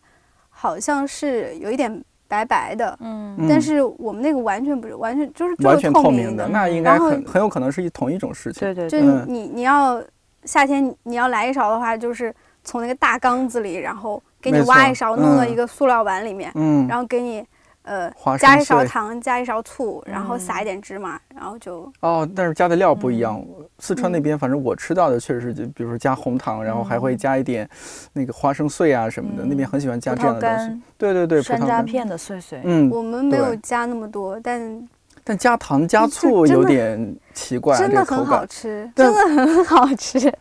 [0.50, 8.60] 好像是有一点白白的，嗯，嗯但是我们那个完全不是，完全就是就是完全透明明的，那应该很很有可能是一同一种事情。
[8.62, 10.00] 对对对，嗯你你要
[10.44, 12.34] 夏天你要来一勺的话，就是
[12.70, 15.50] 从那个大缸子里，然后给你挖一勺，弄到嗯。
[15.50, 17.44] 一个塑料碗里面，嗯，然后给你
[17.82, 23.44] 呃加一勺糖，加一勺醋，然后嗯撒一点芝麻，然后就哦，但是加的料不一样。
[23.58, 23.66] 嗯。
[23.80, 27.68] 四川那边，反正我吃到的确实是，就比如说加红糖，然后还会加一点
[28.14, 29.50] 那个花生碎啊什么的，嗯。
[29.50, 30.68] 那边很喜欢加这样的东西。
[30.68, 31.42] 干、对对对。
[31.42, 34.88] 山楂片的碎碎，嗯，我们没有加那么多，但
[35.24, 40.32] 但加糖加醋 有点奇怪，真的很好吃，真的很好吃。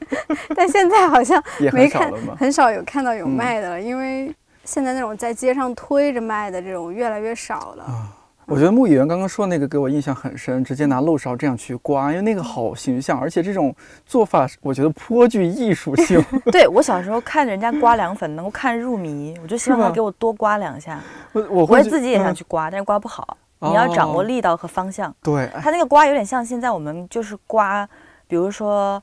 [0.55, 2.37] 但现在好像也没看很少了嘛。
[2.39, 7.85] 很少有看到有嗯卖的了，因为现在那种在街上推着卖的这种越来越少了。
[7.85, 8.15] 啊
[8.49, 16.19] 我觉得木议员刚刚说那个给我印象很深，直接拿漏勺这样去刮，因为那个好形象，而且这种做法我觉得颇具艺术性。
[16.51, 20.99] 对我小时候看人家刮凉粉，能够看入迷，我就希望他给我多刮两下。
[21.35, 23.37] 我我自己也想去刮，但是刮不好。
[23.61, 25.15] 你要掌握哦力道和方向。
[25.23, 25.61] 对，哎。
[25.61, 27.89] 它那个刮有点像现在我们就是刮，
[28.27, 29.03] 比如说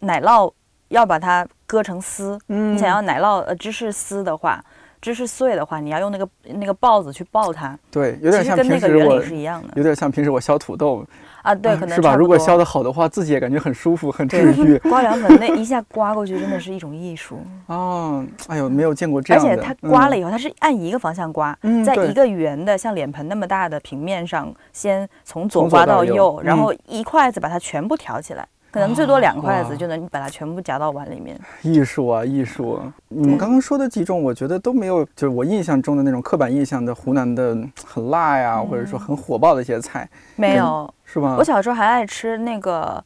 [0.00, 0.52] 奶酪
[0.88, 2.74] 要把它割成丝，嗯。
[2.74, 4.64] 你想要奶酪呃芝士丝的话，
[5.06, 11.06] 芝士碎的话，你要用那个那个刨子去刨它，对，有点像跟那平时我个原理是一样的有点像平时我削土豆，
[11.42, 11.54] 啊。
[11.54, 12.16] 对，啊可能是吧？
[12.16, 14.76] 如果削的好的话，自己也感觉很舒服，很治愈。
[14.90, 17.38] 刮凉粉那一下刮过去，真的是一种艺术。
[17.66, 19.48] 哦，哎呦，没有见过这样的。
[19.48, 28.44] 而且它刮了嗯以后，它是按一个方向刮，嗯在一个圆的像脸盆那么大的平面上，先从左刮到到右然嗯后一筷子把它全部挑起来，
[28.76, 31.34] 可能最多两筷子就能把它全部夹到碗里面。
[31.62, 32.92] 艺术啊，艺术啊！
[33.08, 41.36] 你们刚刚说的几种，我觉得都没有，就是我印象中的那种刻板印象的湖南的嗯很辣呀，或者说很火爆的一些菜，没有，是吧？
[41.38, 43.02] 我小时候还爱吃那个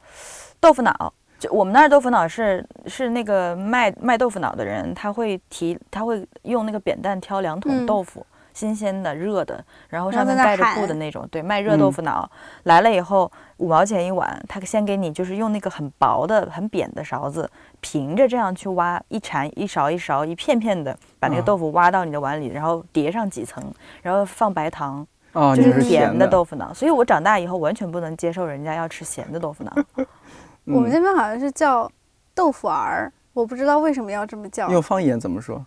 [0.58, 8.26] 豆腐脑，就我们那儿豆腐脑是是那个卖卖豆腐脑的人，他会提他会用那个扁担挑两桶嗯豆腐。
[8.60, 12.30] 新鲜的、热的，然后上面盖着布的那种，对，卖热豆嗯腐脑、
[12.64, 23.64] 来了以后五毛钱一碗，他先给你就是用那个很薄的、很扁的勺子，平着这样去挖，一铲一勺一勺一片片的把那个啊豆腐挖到你的碗里，然后叠上几层，
[24.02, 29.72] 然后放白糖，啊，就是甜咸的豆腐脑，所以我长大以后完全不能接受人家要吃咸的豆腐脑。
[30.66, 31.90] 我们嗯这边好像是叫
[32.34, 34.68] 豆腐儿，我不知道为什么要这么叫。
[34.68, 35.64] 用方言怎么说？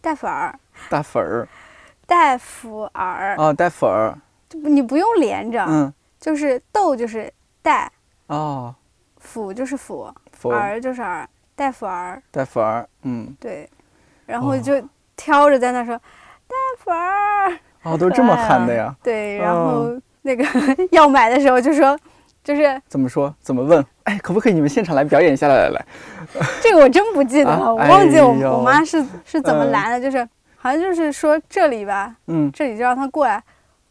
[0.00, 0.56] 大粉儿，
[0.88, 1.48] 大粉儿
[2.06, 4.16] 带福儿，啊，带粉儿，
[4.48, 7.90] 就不你不用连着，嗯，就是豆就是带，
[8.28, 8.74] 哦，
[9.18, 13.68] 辅就是腐，粉儿就是儿，带腐儿，带粉儿，嗯，对，
[14.26, 14.58] 然后哦。
[14.58, 14.72] 就
[15.16, 15.96] 挑着在那说
[16.46, 18.94] 带粉儿，哦，都这么 喊的呀？
[19.02, 19.90] 对，然哦。
[19.96, 20.44] 后那个
[20.92, 21.98] 要买的时候就说。
[22.44, 23.34] 就是怎么说？
[23.40, 23.84] 怎么问？
[24.04, 25.48] 哎，可不可以你们现场来表演一下？
[25.48, 25.84] 来来来，
[26.62, 29.72] 这个我真不记得了， 啊我忘记我、我妈是是怎么嗯。
[29.72, 33.42] 拦的，就是好像就是说这里吧，嗯，这里就让他过来，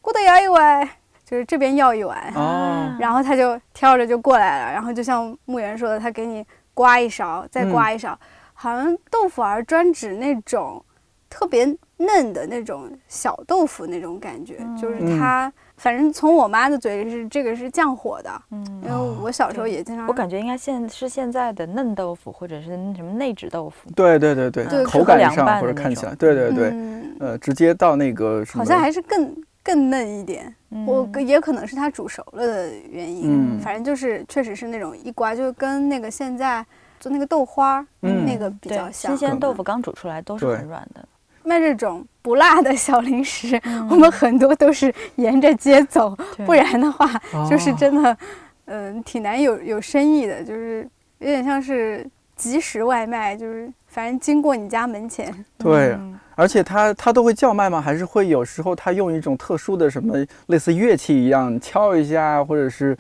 [0.02, 0.88] 过得要一碗，
[1.24, 8.18] 就是这边要一碗，哦，然后他就挑着就过来了，然后就像牧原说的，他给你刮一勺，再刮一勺，
[8.54, 10.84] 好像豆腐儿专指那种
[11.30, 11.66] 特别
[11.98, 15.18] 嫩的那种小豆腐那种感觉，就是嗯。
[15.18, 23.90] 它，反正从我妈的嘴里是这个是降火的，嗯因为我小时候也经常，我感觉应该现是现在的嫩豆腐，或者是什么内酯豆腐。
[23.96, 30.54] 对对对对，对口感凉上或者拌的那种看起来，对对对，嗯，呃，直接到那个什么，好像还是更更嫩一点。
[30.86, 36.66] 我嗯也可能是它煮熟了的原因，嗯反正就是确实是那种一刮就跟那个现在
[37.00, 39.16] 做那个豆花儿、嗯那个比对较像。
[39.16, 41.06] 新鲜豆腐刚煮出来都是对很软的。
[41.46, 47.08] 卖这种不辣的小零食，嗯我们很多都是沿着街走，不然的话
[47.50, 48.18] 就是哦真的，
[48.66, 50.88] 嗯、挺难有有生意的，就是
[51.20, 52.06] 有点像是
[52.36, 57.80] 即时外卖，就是反正经过你家门前，对，嗯而且他他都会叫卖吗？
[57.80, 60.16] 还是会有时候他用一种特殊的什么
[60.48, 62.98] 类似乐器一样敲一下，或者是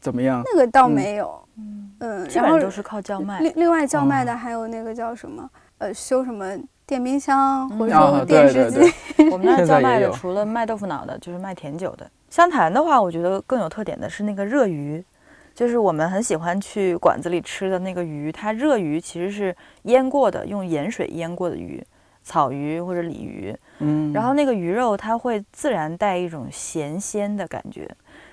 [0.00, 0.42] 怎么样？
[0.46, 3.40] 那个倒嗯没有，嗯，嗯，然后基本都是靠叫卖。
[3.40, 6.56] 另另外叫卖的哦还有那个叫什么，呃，修什么
[6.90, 8.80] 电冰箱或者嗯说啊电视机，
[9.30, 12.10] 我们那儿叫卖的除了卖豆腐脑的，就是卖甜酒的。
[12.28, 15.02] 湘潭的话，我觉得更有特点的是那个热鱼，
[15.54, 21.80] 就是我们很喜欢去馆子里吃的那个鱼，它热鱼其实是腌过的，用盐水腌过的鱼，
[22.24, 23.56] 草鱼或者鲤鱼。
[23.78, 27.88] 嗯，然后那个鱼肉它会自然带一种咸鲜的感觉，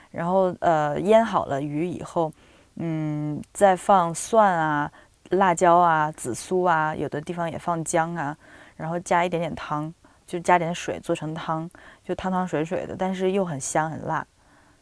[0.10, 2.32] 然后呃腌好了鱼以后，
[2.78, 4.92] 嗯，再放蒜啊、
[5.32, 8.36] 辣椒啊、紫苏啊，有的地方也放姜啊，
[8.76, 9.94] 然后加一点点汤，
[10.26, 11.70] 就加点水做成汤，
[12.04, 14.26] 就汤汤水水的，但是又很香很辣，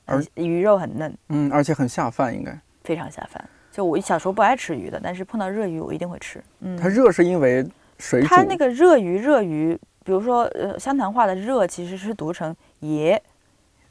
[0.06, 2.58] 而鱼肉很嫩，嗯，而且很下饭，应该。
[2.84, 3.44] 非常下饭。
[3.72, 6.42] 就我小时候不爱吃鱼的，但是碰到热鱼我一定会吃。
[6.60, 13.22] 嗯，它热是因为水，它那个热鱼，热鱼，比如说呃湘潭话的热其实是读成爷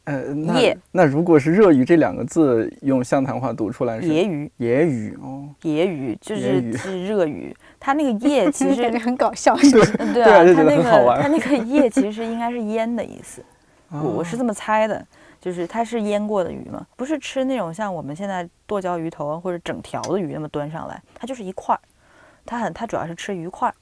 [0.05, 4.51] 呃，那叶那如果是热鱼这两个字用湘潭话读出来是野鱼。
[4.59, 9.57] 野鱼哦，野鱼就是是热鱼， 它那个叶其实 感觉很搞笑。
[9.99, 11.17] 嗯对啊，它那很好玩。
[11.17, 13.43] 个它那个叶其实应该是腌的意思，
[13.91, 15.07] 我我是哦这么猜的，
[15.41, 21.81] 就是它是腌过的鱼嘛，不是吃那种像我们现在剁椒鱼头啊或者整条的鱼那么端上来，它就是一块儿，
[22.45, 23.75] 它很它主要是吃鱼块儿，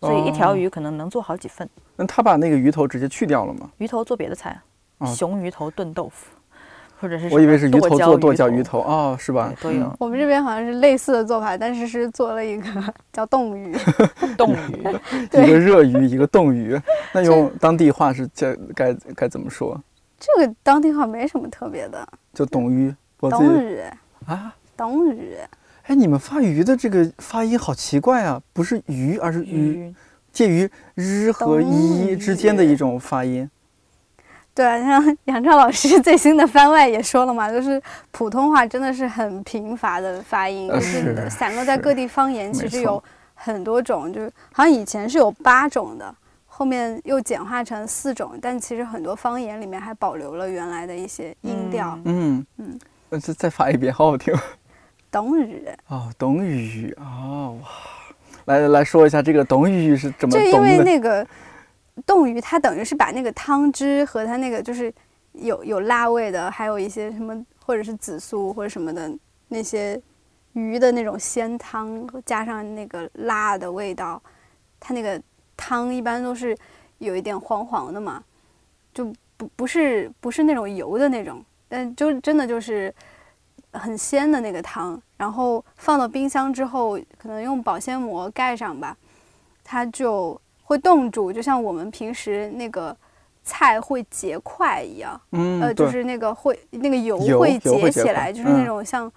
[0.00, 0.56] 所以一条哦。
[0.56, 1.68] 鱼可能能做好几份。
[1.96, 3.68] 那他把那个鱼头直接去掉了吗？
[3.78, 4.62] 鱼头做别的菜啊，哦
[5.04, 6.26] 熊鱼头炖豆腐，
[7.00, 9.52] 或者是我以为是鱼头做剁椒鱼鱼头哦，是吧？
[9.60, 13.76] 对都有嗯我们这边好像是类似的做法，但是是做了一个叫冻鱼，
[14.38, 14.82] 冻鱼。
[15.32, 16.80] 一个热鱼，一个冻鱼。
[17.12, 19.78] 那用当地话是叫该该怎么说？
[20.18, 22.06] 这个当地话没什么特别的。
[22.32, 22.94] 就冻鱼。
[23.18, 23.80] 冻鱼，
[24.26, 25.34] 啊，冻鱼，
[25.84, 29.94] 哎，你们发鱼的这个发音好奇怪啊，不是鱼，而是鱼，鱼
[30.32, 33.48] 介于日和一之间的一种发音。
[34.56, 43.02] 对啊，像 杨超老师最新的番外也说了嘛，就是普通话真的是很贫乏的发音，呃就是是散落在各地方言，其实有
[43.34, 46.14] 很多种，就是好像以前是有八种的，
[46.46, 51.98] 后面又简化成四种，但其实很多方言里面还保留了原来的一些音调。
[52.06, 52.78] 嗯嗯，
[53.10, 54.34] 呃再再发一遍，好好听。
[55.12, 57.68] 董宇，哦，董宇哦，哇，
[58.46, 60.78] 来来来说一下这个董宇是怎么就因为？
[60.78, 61.26] 那个
[62.04, 64.92] 冻鱼，它等于是把那个汤汁和它那个就是
[65.32, 69.10] 有有辣味的，还有一些什么或者是紫苏或者什么的
[69.48, 70.00] 那些
[70.52, 74.22] 鱼的那种鲜汤，加上那个辣的味道，
[74.78, 75.20] 它那个
[75.56, 76.56] 汤一般都是
[76.98, 78.22] 有一点黄黄的嘛，
[78.92, 82.94] 就不不是不是那种油的那种，但就真的就是
[83.72, 88.96] 很鲜的那个汤，然后放到冰箱之后，可能用保鲜膜盖上吧，
[89.62, 92.94] 它就会冻住，就像我们平时那个
[93.44, 99.12] 菜会结块一样，嗯，呃，就，是那个会那个油油会结起来，就是那嗯种像、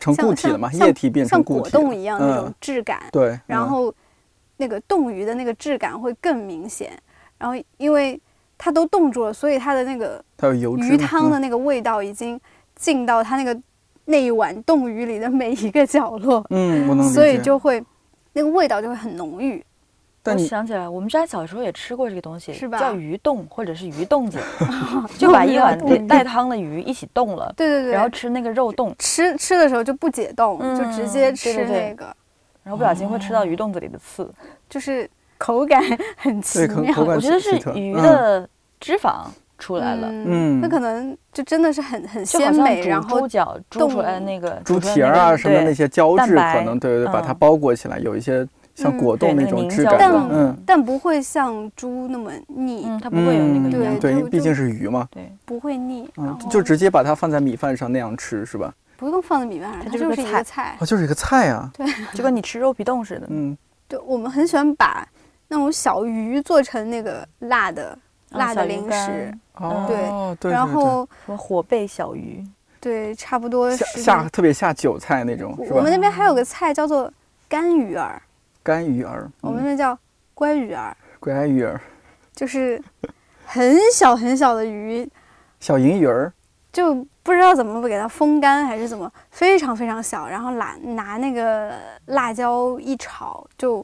[0.00, 3.94] 成像固体了嘛，像液体变成像果冻一样那种嗯质感，对，嗯然后
[4.56, 6.90] 那个冻鱼的那个质感会更明显，
[7.36, 8.18] 然后因为
[8.56, 12.40] 它都冻住了，所以它的那个它有油脂鱼汤的那个味道已经
[12.76, 13.60] 进到它那个
[14.06, 17.06] 那一碗冻鱼里的每一个角落，嗯，我能。
[17.06, 17.84] 所以就会
[18.32, 19.62] 那个味道就会很浓郁。
[20.28, 24.38] 我但你想起来，我们家小时候也吃过这个东西，是吧叫鱼冻或者是鱼冻子，
[25.18, 32.04] 就把一碗 带汤的鱼一起冻了，对对对，然后吃那个肉冻，吃吃的时候就不解冻，就直接嗯吃对对对那个，
[32.62, 34.30] 然后不小心会吃到鱼冻子里的刺。
[34.68, 35.82] 就是口感
[36.16, 36.94] 很奇妙。
[36.98, 39.24] 我觉得是鱼嗯的脂肪
[39.56, 48.46] 出来了，嗯那可能就真的是很很鲜美，然后猪脚煮出来的那个猪蹄儿啊什么那些胶质，可能对对对，把它嗯包裹起来，有一些
[48.78, 49.98] 像嗯果冻那种质感
[50.30, 58.72] 嗯但不会像猪那么腻，嗯，它不会有那个嗯对毕竟是鱼嘛，对，不会腻，然嗯，后就直接把它放在米饭上那样吃是吧？
[58.96, 60.76] 不用放在米饭上，它它就是一个菜个菜。
[60.80, 61.68] 哦，就是一个菜啊，
[62.14, 63.26] 就跟你吃肉皮冻似的。
[63.30, 63.56] 嗯，
[63.88, 65.04] 就我们很喜欢把
[65.48, 67.98] 那种小鱼做成那个辣的
[68.30, 72.44] 啊辣的零食，哦，对对，对然后什么火焙小鱼，
[72.80, 75.90] 对，差不多下下特别下酒菜那种是吧我们？
[75.90, 77.12] 那边还有个菜叫做
[77.48, 78.20] 干鱼儿，
[78.68, 79.64] 干鱼儿，我们嗯。
[79.64, 79.98] 那叫
[80.34, 81.80] 乖鱼儿，乖鱼儿，
[82.34, 82.78] 就是
[83.46, 85.10] 很小很小的鱼，
[85.58, 86.30] 小银鱼儿，
[86.70, 91.72] 就不知道怎么给它风干还是怎么，非常非常小，然后拿拿那个
[92.08, 93.82] 辣椒一炒，就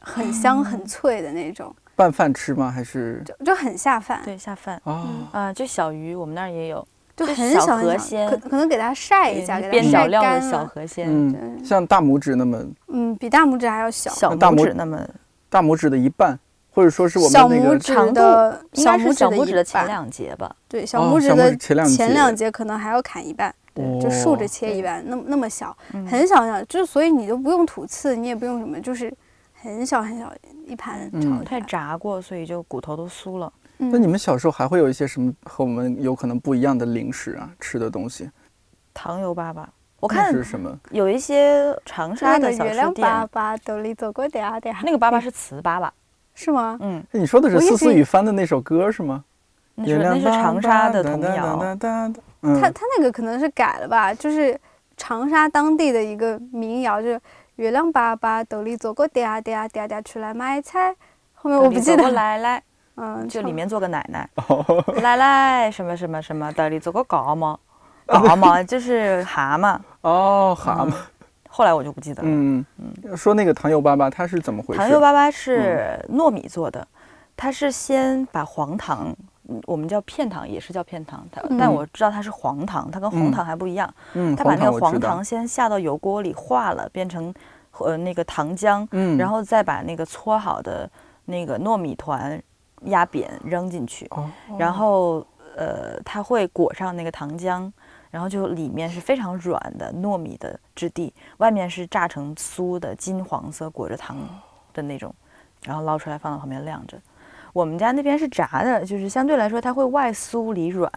[0.00, 2.68] 很香很脆的那种，拌饭吃吗？
[2.68, 3.22] 还是？
[3.24, 4.82] 就就很下饭，对，下饭。
[4.82, 6.84] 哦，啊，就小鱼，我们那儿也有，
[7.26, 15.06] 就很小很小，河鲜可可能给它晒一下，给它晒干了，小河鲜，嗯，像大拇指那么嗯，比大拇指还要小，小大拇拇指那么，
[15.50, 16.38] 大拇指的一半，
[16.72, 20.54] 或者说是我们小那个拇指长度的应该是拇指小拇指的前，两节吧。
[20.66, 29.12] 对，小拇拇指的前两节前两节可能还要砍一半，对就竖着切一半，那么那么小，嗯很小很小，就所以你都不用吐刺，你也不用什么，就是
[29.60, 30.32] 很小很小
[30.66, 31.66] 一盘嗯炒太菜。
[31.68, 33.52] 炸过，所以就骨头都酥了。
[33.80, 38.30] 嗯那你们小时候还会有一些什么和我们有可能不一样的零食啊，吃的东西？
[38.92, 39.64] 糖油粑粑，
[39.98, 40.78] 我看是什么？
[40.90, 45.90] 有一些长沙那的小吃个月亮粑，粑兜里走过嗲嗲，那个粑粑是糍粑粑，
[46.34, 46.76] 是吗？
[46.80, 49.24] 嗯，哎你说的是思思雨翻的那首歌是吗？
[49.74, 51.58] 那是那是长沙的童谣。
[52.42, 54.58] 嗯，他他那个可能是改了吧，就是
[54.96, 57.20] 长沙当地的一个民谣，就是
[57.56, 60.94] 月亮粑粑兜里走过嗲嗲嗲嗲出来买菜。
[61.34, 62.62] 后面我不记得，来来，
[62.96, 64.64] 嗯，就里面做个奶奶，哦，
[65.00, 67.56] 来来什么什么什么，兜里做个蛤蟆，
[68.06, 69.78] 蛤蟆就是蛤蟆。
[70.02, 70.92] 哦，蛤蟆，
[71.48, 72.28] 后来我就不记得了。
[72.30, 74.78] 嗯嗯，说那个糖油粑粑它是怎么回事？
[74.78, 76.86] 糖油粑粑是糯米做的，
[77.36, 79.14] 它是先把黄糖，
[79.48, 81.26] 嗯我们叫片糖，也是叫片糖，
[81.58, 83.32] 但我知道它是黄糖，它跟红嗯。
[83.32, 83.92] 糖还不一样。
[84.14, 87.32] 嗯，它把那个黄糖先下到油锅里化了，变成
[87.78, 90.88] 呃那个糖浆，嗯，然后再把那个搓好的
[91.24, 92.40] 那个糯米团
[92.84, 95.26] 压扁扔进去，哦，然后
[95.56, 97.70] 呃它会裹上那个糖浆。
[98.10, 104.16] 然后就里面是非常软的糯米的质地，外面是炸成酥的金黄色裹着糖
[104.74, 105.14] 的那种，
[105.62, 106.98] 然后捞出来放到旁边晾着。
[107.52, 110.90] 我们家那边是炸的，就是相对来说它会外酥里软，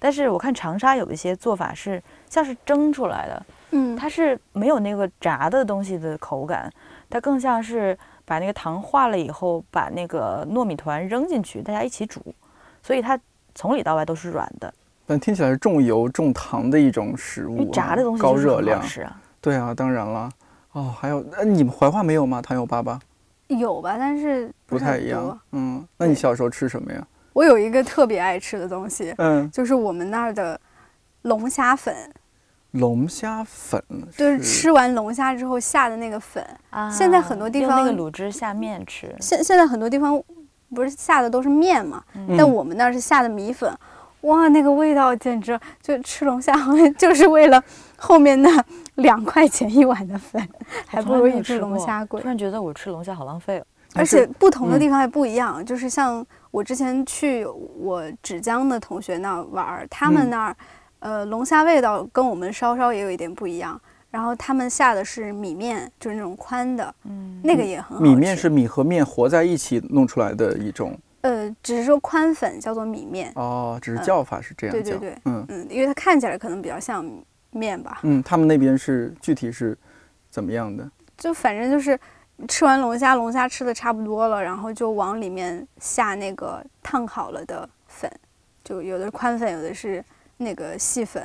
[0.00, 6.68] 但是我看长沙有一些做法是像是蒸出来的，嗯，它是没有那个炸的东西的口感，
[7.08, 7.96] 它更像是
[8.28, 12.20] 把那个糖化了以后，把那个糯米团扔进去，大家一起煮，
[12.82, 13.18] 所以它
[13.54, 14.72] 从里到外都是软的。
[15.06, 18.82] 但听起来是重油重糖的一种食物啊，炸的东西高热量。
[18.82, 19.18] 是啊。
[19.40, 20.28] 对啊，当然了。
[20.72, 22.42] 哦，还有，呃，你们怀化没有吗？
[22.42, 23.00] 糖油粑粑
[23.46, 25.40] 有吧，但是不太一样。
[25.52, 27.02] 嗯，那你小时候吃什么呀？
[27.32, 30.60] 我有一个特别爱吃的东西，嗯，就是我们那儿的
[31.22, 31.94] 龙虾粉，
[32.72, 33.82] 龙虾粉
[34.16, 36.44] 就是吃完龙虾之后下的那个粉。
[36.70, 40.20] 啊现在很多地用那个方卤汁下面吃，现现在很多地方
[40.74, 43.72] 不是下的都是面嘛，嗯但我们那儿是下的米粉。
[44.22, 47.62] 哇，那个味道简直就吃龙虾好像 就是为了
[47.96, 48.50] 后面那
[48.96, 50.46] 两块钱一碗的粉，
[50.86, 52.26] 还不如一只吃龙虾贵突。
[52.26, 53.64] 然觉得我吃龙虾好浪费哦。
[53.94, 60.56] 而且不同的嗯地方还不一样，就是像我之前去我芷江的同学那儿玩儿，他们嗯那儿，
[61.00, 63.80] 呃，龙虾味道跟我们稍稍也有一点不一样。
[64.10, 68.02] 然后他们下的是米面，就是那种宽的，嗯，那个也很好吃。
[68.02, 74.82] 米面是米和面和在一起弄出来的一种呃，只是说宽粉叫做米面，哦，只是嗯叫法是这样叫。
[74.82, 77.04] 对对对嗯嗯，因为它看起来可能比较像
[77.50, 79.76] 面吧，嗯，他们那边是具体是
[80.30, 80.90] 怎么样的？
[81.18, 81.98] 就反正就是
[82.48, 88.10] 吃完龙虾，龙虾吃的差不多了，然后就往里面下那个烫好了的粉，
[88.64, 90.02] 就有的是宽粉，有的是
[90.38, 91.22] 那个细粉，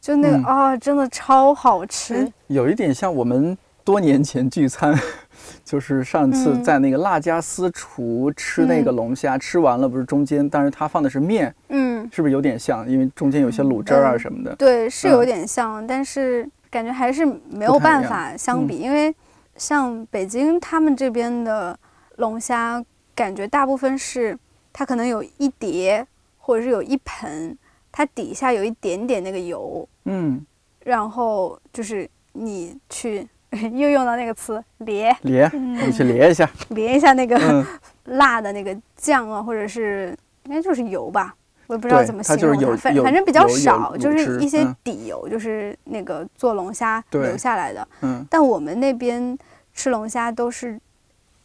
[0.00, 2.30] 就那个嗯啊、真的超好吃。
[2.46, 4.94] 有一点像我们多年前聚餐，
[5.64, 12.88] 就是上次嗯在那个辣家私厨吃那个嗯龙虾，吃完了不是中间，但是它放的是面，嗯，是不是有点像？
[12.88, 14.54] 因为中间有些卤汁儿啊嗯什么的。
[14.56, 19.14] 对，是有嗯点像，但是感觉还是没有办法相比，因为
[19.56, 21.76] 像北京他们这边的
[22.16, 22.84] 龙虾，
[23.14, 24.38] 感觉大部分是
[24.72, 26.06] 它可能有一碟
[26.38, 27.56] 或者是有一盆，
[27.92, 30.44] 它底下有一点点那个油，嗯，
[30.84, 33.28] 然后就是你去
[33.72, 36.48] 又用到那个词咧咧，我们去咧一下。
[36.68, 37.66] 咧一下那个嗯，
[38.04, 41.34] 辣的那个酱啊，或者是应该就是油吧，
[41.66, 44.76] 我也不知道对怎么它就是有形容反有反正比较有有少，就卤汁是一些嗯。
[44.84, 47.22] 底油，就是那个做龙虾对。
[47.26, 47.86] 留下来的。
[48.02, 49.36] 嗯，但我们那边
[49.74, 50.80] 吃龙虾都是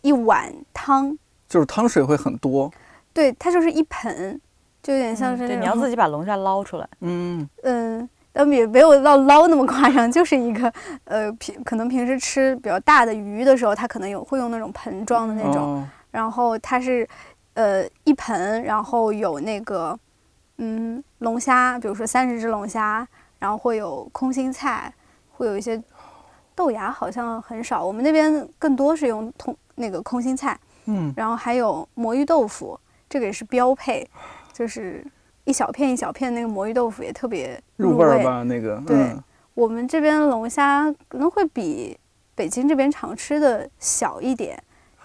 [0.02, 1.18] 一碗汤，
[1.50, 2.72] 就是汤水会很多。
[3.14, 4.40] 对，它就是一盆，
[4.86, 6.88] 就有点像是你要自己把龙虾捞出来。
[7.00, 10.72] 嗯，嗯，但也没有到捞那么夸张， 就是一个
[11.06, 17.08] 呃平可能平时吃比较大的鱼的时候，它可能有会用那种盆装的那种，哦，然后它是
[17.56, 19.98] 呃一盆，然后有那个
[20.58, 23.08] 嗯龙虾，比如说三十只龙虾，
[23.40, 24.94] 然后会有空心菜，
[25.32, 25.82] 会有一些
[26.54, 30.56] 豆芽，好像很少，我们那边更多是用通那个空心菜，
[30.86, 32.80] 嗯，然后还有魔芋豆腐，
[33.10, 34.08] 这个也是标配，
[34.56, 35.06] 就是
[35.44, 38.42] 一小片一小片那个魔芋豆腐也特别入味儿吧？
[38.44, 39.22] 那个，对嗯
[39.54, 41.98] 我们这边龙虾可能会比
[42.36, 44.58] 北京这边常吃的小一点，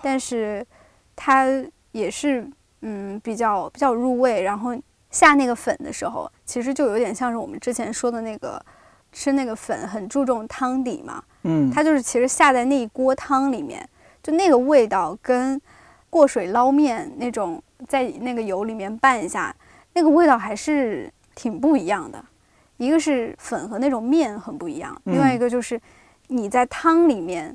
[0.02, 0.64] 但是
[1.16, 1.46] 它
[1.90, 2.48] 也是
[2.82, 4.42] 嗯比较比较入味。
[4.42, 4.76] 然后
[5.10, 8.64] 下那个粉的时候，其实就有点像是我们之前说的那个
[9.12, 13.88] 吃那个粉很注重汤底嘛，嗯，它就是其实下在那一锅汤里面，
[14.22, 15.60] 就那个味道跟
[16.08, 19.54] 过水捞面那种在那个油里面拌一下，
[19.94, 22.22] 那个味道还是挺不一样的。
[22.76, 25.78] 一个是粉和那种面很不一样，另外嗯一个就是
[26.28, 27.54] 你在汤里面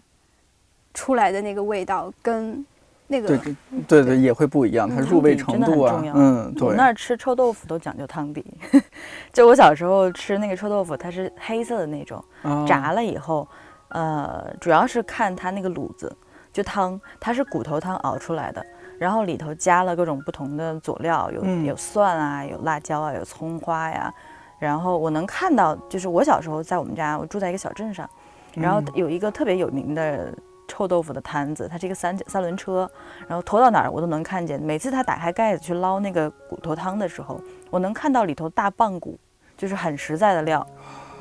[0.93, 2.63] 出来的那个味道跟
[3.07, 3.55] 那个对对
[3.87, 6.63] 对对，也会不一样，它嗯入味程度啊很重要，嗯，对。
[6.63, 8.45] 我们那，儿吃臭豆腐都讲究汤底，
[9.33, 13.47] 就我小时候吃那个臭豆腐，它是黑色的那种，啊炸了以后，
[13.87, 16.15] 呃，主要是看它那个卤子，
[16.53, 18.63] 就汤，它是骨头汤熬出来的，
[18.97, 24.13] 然后里头加了各种不同的佐料，有、嗯有蒜啊，有辣椒啊，有葱花呀。
[24.57, 28.09] 然后我能看到，就是我小时候在我们家，我住在一个小镇上，
[28.53, 30.33] 然后嗯有一个特别有名的
[30.67, 32.89] 臭豆腐的摊子，它是一个三三轮车，
[33.27, 34.59] 然后拖到哪儿我都能看见。
[34.61, 37.39] 每次他打开盖子去捞那个骨头汤的时候，
[37.69, 39.19] 我能看到里头大棒骨，
[39.57, 40.65] 就是很实在的料。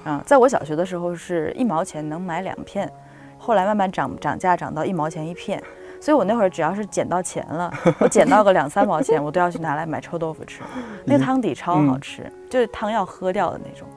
[0.05, 2.91] 啊，在我小学的时候是一毛钱能买两片，
[3.39, 5.63] 后来慢慢涨涨价涨到一毛钱一片，
[6.05, 10.61] 所以我那会儿只要是捡到钱了， 我捡到个两三毛钱，我都要去拿来买臭豆腐吃。
[11.03, 13.89] 那个汤底超好吃，就是汤要喝掉的那种。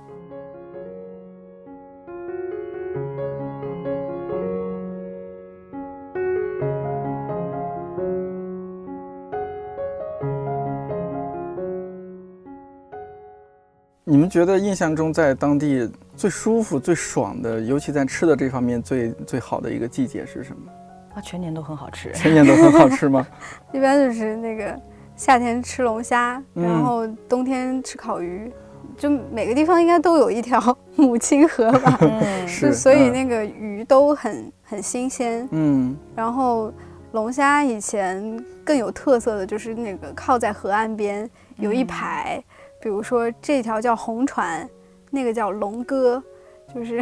[14.06, 20.72] 你们觉得印象中在当地最舒服、最爽的，尤其在吃的这方面最最好的一个季节是什么？
[21.18, 22.12] 啊，全年都很好吃。
[22.14, 23.26] 全年都很好吃吗？
[23.74, 24.80] 一般就是那个
[25.16, 28.52] 夏天吃龙虾，嗯然后冬天吃烤鱼，
[28.96, 30.62] 就每个地方应该都有一条
[30.96, 35.48] 母亲河吧，嗯，是所以嗯那个鱼都很很新鲜。
[35.52, 36.72] 嗯然后
[37.14, 42.40] 龙虾以前更有特色的就是那个靠在河岸边有一排，
[42.80, 44.70] 比如说这条叫红船，
[45.10, 46.22] 那个叫龙哥，
[46.76, 47.02] 就是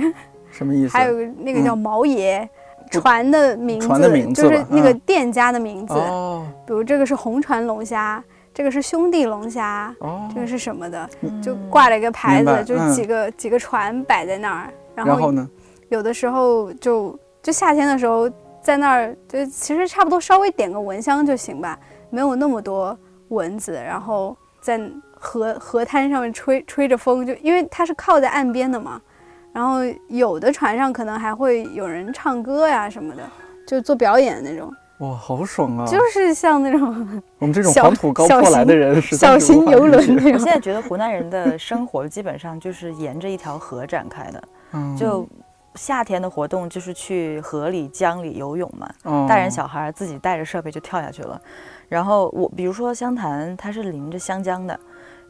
[0.51, 0.93] 什么意思？
[0.95, 2.49] 还有个那个叫嗯毛爷。
[2.95, 5.93] 不船的名字，船的名字就是那个嗯店家的名字。
[5.93, 8.23] 哦，比如这个是红船龙虾，
[8.53, 11.41] 这个是兄弟龙虾，哦，这个是什么的，嗯。
[11.41, 12.91] 就挂了一个牌子，就嗯。
[12.91, 15.49] 几个、几个船摆在那儿，然后然后呢？
[15.89, 18.29] 有的时候就就夏天的时候
[18.61, 21.77] 在那儿，就其实差不多稍微点个蚊香就行吧，
[22.09, 24.81] 没有那么多蚊子，然后在
[25.13, 28.99] 河河滩上面吹吹着风，就因为它是靠在岸边的嘛，
[29.55, 29.79] 然后
[30.09, 33.23] 有的船上可能还会有人唱歌呀什么的，
[33.65, 35.85] 就做表演那种，哇，好爽啊！
[35.87, 40.45] 就是像那种 我们这种小黄土高坡来的人，小型游轮那种我现。
[40.53, 44.43] 在觉得湖南人的生活基本上就是沿着一条河展开的，
[44.73, 45.25] 嗯就
[45.75, 51.41] 夏天的活动就是去河里、江里游泳嘛，哦大人小孩自己带着设备就跳下去了。
[51.87, 54.77] 然后我比如说湘潭，它是临着湘江的。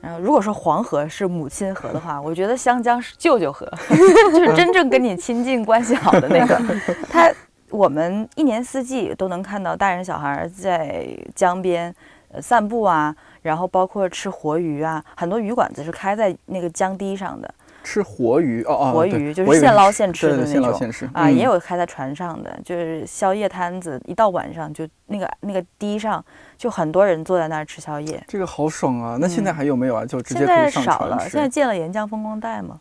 [0.06, 3.68] 然后如果说黄河是母亲河的话，我觉得湘江是舅舅河，
[4.32, 6.62] 就是真正跟你亲近关系好的那个。
[7.10, 7.34] 它
[7.72, 11.94] 我们一年四季都能看到大人小孩在江边
[12.32, 17.52] 呃散步啊，然后包括吃活鱼啊，很多鱼馆子是开在那个江堤上的。
[17.86, 26.24] 吃活鱼哦哦，活鱼就是现捞现吃的那种现捞现吃啊，嗯也有开在船上的，就是宵夜摊子，一到晚上就那个那个堤上，
[26.58, 28.22] 就很多人坐在那儿吃宵夜。
[28.28, 29.18] 这个好爽啊！
[29.22, 30.04] 那现在嗯还有没有啊？
[30.04, 32.80] 就直接现在可以上少了，现在建了沿江风光带嘛，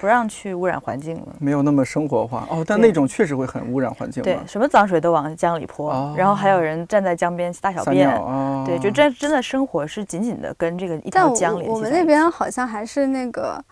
[0.00, 1.28] 不让去污染环境了。
[1.38, 4.38] 没有那么生活化哦，但那种确实会很污染环境对，。
[4.46, 8.10] 什么脏水都往江里泼，哦然后还有人站在江边大小便。
[8.10, 13.62] 啊，对，就真真的生活是紧紧的跟这个一条江联系我们那边好像还是那个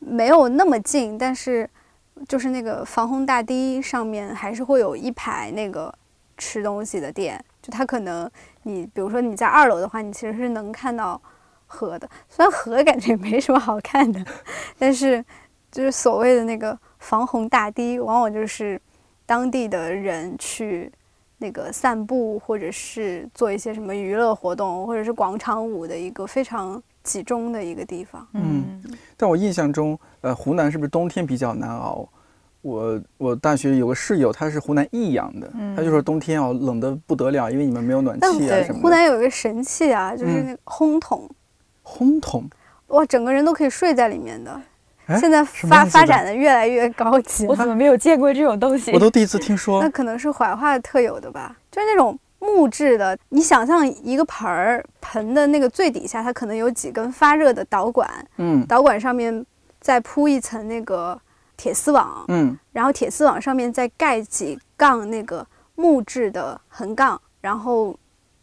[0.00, 1.70] 没有那么近，但是
[2.26, 5.94] 就是那个防洪大堤上面还是会有一排那个
[6.36, 8.28] 吃东西的店，就它可能
[8.64, 11.20] 你比如说你在二楼的话，你其实是能看到
[11.66, 14.20] 河的，虽然河感觉没什么好看的，
[14.78, 15.24] 但是
[15.70, 18.80] 就是所谓的那个防洪大堤，往往就是
[19.24, 20.92] 当地的人去。
[21.42, 28.26] 那个散步，或者是做一些什么娱乐活动，或者是广场舞的一个非常集中的一个地方。
[28.34, 28.80] 嗯
[29.16, 32.08] 但我印象中，呃，湖南是不是冬天比较难熬？
[32.62, 38.80] 我我大学有个室友，他是湖南益阳的，嗯他就说冬天哦冷的不得了，因为你们没有暖气啊什么的。
[38.80, 41.28] 湖南有一个神器啊，就是嗯那个烘筒，
[41.82, 42.44] 烘桶，
[42.88, 44.52] 哇，整个人都可以睡在里面的。
[45.06, 48.92] 哎现在发发展的越来越高级了，我怎么没有见过这种东西？
[48.92, 49.88] 我都第一次听说那。
[49.88, 53.16] 可能是怀化特有的吧，就是那种木质的。
[53.28, 59.46] 你想象一个盆儿，盆的那个最底下，它可能有几根发热的导管，嗯导管上面
[59.80, 61.18] 再铺一层那个
[61.56, 67.96] 铁丝网，嗯然后铁丝网上面再盖几杠那个木质的横杠，然后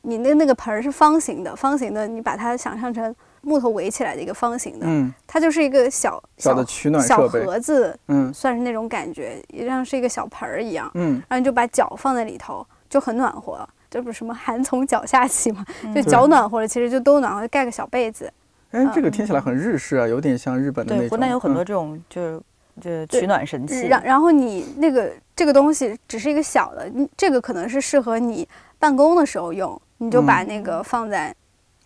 [0.04, 7.28] 你那那个盆儿是方形的，方形的你把它想象成木头围起来的一个方形的，嗯，它就是一个小小的取暖小。
[7.28, 13.68] 盒子，嗯算是那种感觉，也像是一个小盆儿一样，嗯，然后你就把脚放在里头，就很暖和。
[13.90, 18.32] 这不是什么寒从脚下起嘛，嗯就脚暖和了，其实就都暖和，盖个小被子。
[18.72, 22.42] 哎，这个听起来很日式啊，有点像日本的那对，湖南有很多嗯这种就是
[22.82, 23.88] 就对取暖神器。
[23.88, 31.34] 然然后你那个这个东西只是一个小的，你这个可能是适合你办公的时候用，你就把那个放在，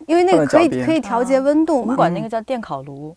[0.07, 1.95] 因为那个可以可以调节温度我们。
[1.95, 3.15] 管那个叫电烤炉，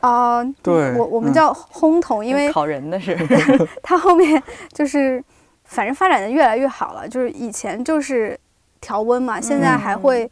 [0.00, 3.14] 啊、对嗯我我们叫烘桶，因为烤人的是。
[3.82, 5.22] 它后面就是
[5.72, 8.38] 反正发展的越来越好了，就是以前就是
[8.80, 10.30] 调温嘛，现在还会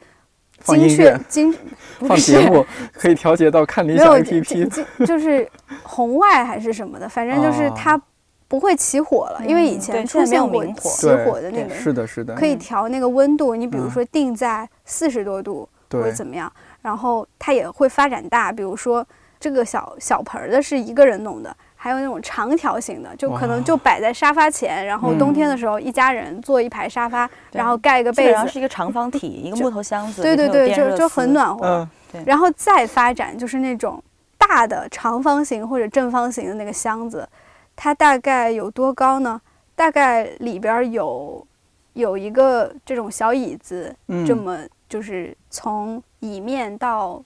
[0.65, 1.51] 精确精
[1.99, 5.07] 不放是节目可以调节到看理想 APP。
[5.07, 5.49] 就是
[5.83, 7.75] 红外还是什么的，反正就是哦。
[7.75, 8.01] 它
[8.47, 13.91] 不会起火了，因为以嗯前出现过起火的那个，是的，是的，可以调那个温度，你比如嗯。
[13.91, 19.07] 说定在四十多度或者，怎么样，然后它也会发展大，比如说
[19.39, 21.57] 这个小小盆儿的是一个人弄的。
[21.83, 31.33] 还有那种长条形的，就可能就摆在沙发前，然后冬天嗯的时候一家人坐一排沙发，对然后盖一个被子，然后是一个长方体，一个木头箱子，对对对，就就很。
[31.33, 31.89] 暖和。
[32.13, 34.03] 嗯，然后再发展就是那种
[34.37, 37.27] 大的长方形或者正方形的那个箱子，
[37.75, 39.41] 它大概有多高呢？
[39.75, 41.47] 大概里边儿有
[41.95, 47.23] 有一个这种小椅子，嗯这么就是从椅面到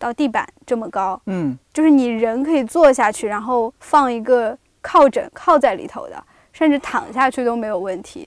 [0.00, 8.26] 到地板这么高，嗯，就是你人可以坐下去，然后放一个靠枕靠在里头的，甚至躺下去都没有问题，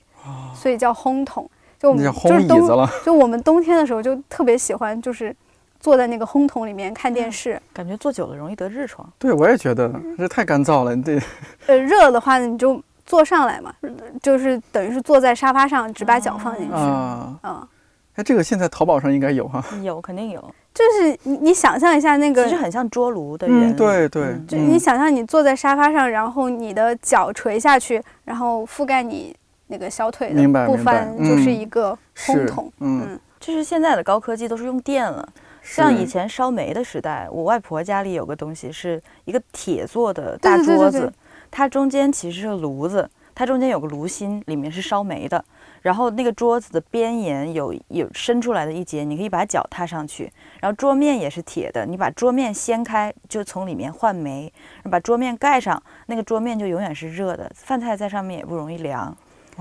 [0.53, 1.49] 所以叫烘桶。
[1.79, 2.89] 就我们就是冬烘椅子了。
[3.03, 5.35] 就我们冬天的时候就特别喜欢，就是
[5.79, 7.59] 坐在那个烘桶里面看电视。
[7.73, 9.05] 感觉坐久了容易得痔疮。
[9.17, 11.19] 对，我也觉得这太干燥了，你得
[11.65, 13.73] 呃，热的话你就坐上来嘛，
[14.21, 16.73] 就是等于是坐在沙发上，只把脚放进去。
[16.73, 17.67] 啊，嗯，
[18.15, 19.61] 哎，这个现在淘宝上应该有哈。
[19.81, 23.73] 有肯定有，就是你你想象一下那个其实很像桌炉的原嗯，理。
[23.73, 29.35] 对对嗯，就嗯你想象你坐在沙发上，然后你的脚垂下去，然后覆盖你
[29.67, 32.71] 那个小腿的部分，就是嗯一个是烘筒。
[32.79, 35.27] 嗯，嗯，就是现在的高科技都是用电了。
[35.61, 41.13] 像以前烧煤的时代，我外婆家里有个东西，是一个铁做的大对对对桌子对对，
[41.49, 45.45] 它中间其实是炉子，它中间有个炉心，里面是烧煤的。
[45.83, 50.31] 然后那个桌子的边沿有有伸出来的一节，你可以把脚踏上去。
[50.59, 54.51] 然后桌面也是铁的，你把桌面掀开，就从里面换煤，
[54.89, 59.15] 把桌面盖上，那个桌面就永远是热的，饭菜在上面也不容易凉。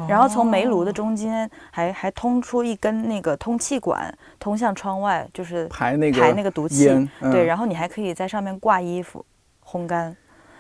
[0.08, 6.84] 然后从煤炉的中间还还通出一根那个通气管，通向窗外，就是排那个排那个毒气。
[6.84, 9.22] 烟，对，嗯然后你还可以在上面挂衣服，
[9.62, 10.16] 烘干，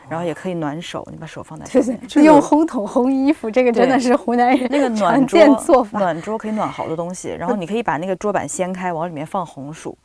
[0.08, 5.98] 然后也可以暖手，你把手放在上面。，这个用烘桶烘衣服，这个真的是湖南人那个暖常桌做法。
[5.98, 9.96] 暖桌可以暖好多东西，然后你可以把那个桌板掀开，往里面放红薯、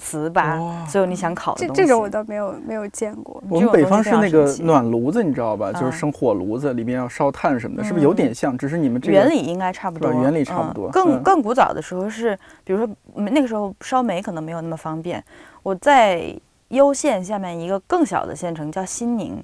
[0.00, 1.82] 糍粑，哇所有你想烤的这东西。
[1.82, 3.42] 这种我倒没有没有见过。
[3.48, 5.72] 我们北方是那个暖炉子，你知道吧？
[5.72, 8.56] 就是嗯生火炉子，里面要烧炭什么的，是不是有点像？
[8.56, 15.22] 只是你们这个原理应该差不多，原理差不多嗯更嗯更古早的时候是，比如说嗯那个时候烧煤可能没有那么方便。
[15.62, 16.34] 我在
[16.72, 19.42] 攸县下面一个更小的县城叫新宁，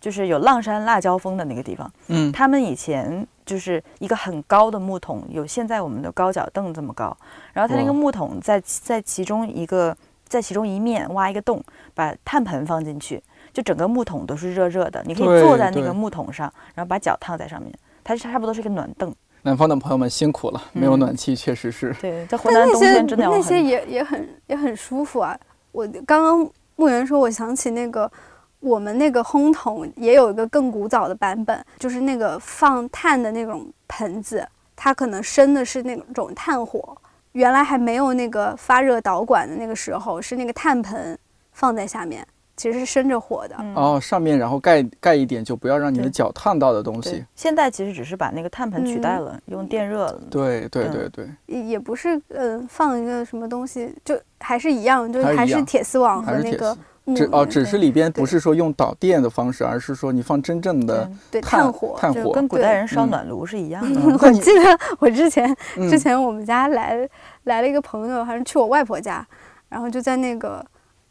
[0.00, 1.90] 就是有浪山辣椒峰的那个地方。
[2.08, 7.16] 嗯他们以前就是一个很高的木桶，有现在我们的高脚凳这么高。
[7.52, 11.62] 然后它那个木桶在在其中一个在其中一面挖一个洞，
[11.94, 13.22] 把炭盆放进去，
[13.52, 17.72] 就整个木桶都是热热的，你可以坐在那个木桶上，然后把脚烫在上面。
[18.02, 19.14] 它差不多是一个暖凳。
[19.42, 21.94] 南方的朋友们辛苦了，没有嗯暖气确实是。
[22.00, 25.38] 对，在湖南冬天真的要那些很也也很也很舒服啊。
[25.72, 26.50] 我刚刚
[26.80, 28.10] 牧原说，我想起那个
[28.58, 36.96] 我们那个烘桶也有一个更古早的版本，就是那个放炭的那种盆子，它可能生的是那种炭火。
[37.32, 41.18] 原来还没有那个发热导管的那个时候，是那个炭盆
[41.52, 42.26] 放在下面，
[42.60, 43.56] 其实是生着火的。
[43.58, 50.20] 嗯哦，上面然后盖盖一点，就不要让你的脚烫到的东西。，现在其实只是把那个炭盆取代了，用电热了。
[50.30, 56.76] 对对嗯对对，也也不是，呃、放一个什么东西，就还是一样，就还是还是铁丝网和那个。
[57.04, 63.98] 木只哦，只是里边不是说用导电的方式，而是说你放真正的对炭炭火，就炭火跟古代人烧嗯暖炉是一样的。
[63.98, 67.08] 嗯 我记得我之前嗯之前我们家来
[67.44, 69.26] 来了一个朋友，还是去我外婆家，
[69.70, 70.64] 然后就在那个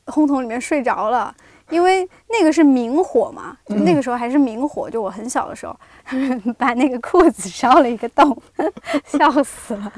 [0.10, 1.34] 烘桶里面睡着了，
[1.70, 5.76] 因为那个是明火嘛，就那个时候还是明火，就我很小的时候，
[6.58, 8.36] 把那个裤子烧了一个洞，
[9.06, 9.92] 笑死了。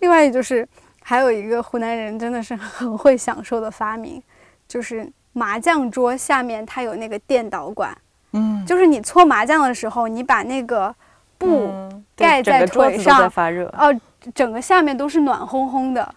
[0.00, 0.68] 另外就是
[1.02, 4.22] 还有一个湖南人真的是很会享受的发明，
[4.66, 7.96] 就是麻将桌下面它有那个电导管，
[8.32, 10.94] 嗯，就是你搓麻将的时候，你把那个
[11.38, 11.70] 布。
[12.14, 13.92] 盖在桌子上发热，哦，
[14.32, 16.14] 整个下面都是暖烘烘的，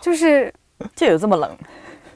[0.00, 0.52] 就是，
[0.96, 1.56] 就有这么冷。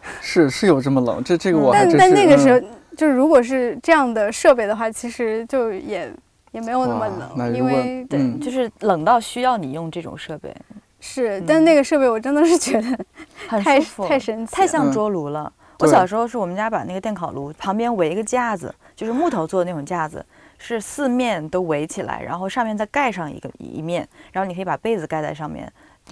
[0.20, 1.98] 是是有这么冷，这这个我还但。
[1.98, 6.12] 但那个时候嗯，就是如果是这样的设备的话，其实就也
[6.52, 8.40] 也没有那么冷，因为对，嗯。
[8.40, 10.54] 就是冷到需要你用这种设备，
[11.00, 11.44] 是，嗯。
[11.46, 12.98] 但那个设备我真的是觉得
[13.48, 14.92] 太太神奇，太像嗯。
[14.92, 15.52] 桌炉了。
[15.80, 20.24] 我小时候是我们家把那个电烤炉旁边围一个架子，就是木头做的那种架子，
[20.56, 25.70] 是四面都围起来，然后上面再盖上一个一面，然后你可以把被子盖在上面，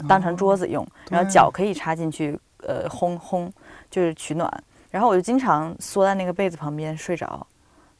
[0.08, 3.48] 当成桌子用，然后脚可以插进去，呃，烘烘
[3.92, 4.50] 就是取暖。
[4.90, 7.46] 然后我就经常缩在那个被子旁边睡着，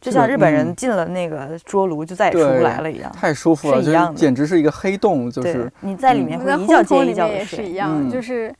[0.01, 3.11] 就像日本人嗯进了那个桌炉就再也出不来了一样。
[3.12, 7.74] 太舒服了，是一样的简直是一个黑洞，就是，你在里嗯面我在会一觉接烘桶里一觉的睡面也是一。
[7.76, 8.55] 样，嗯就是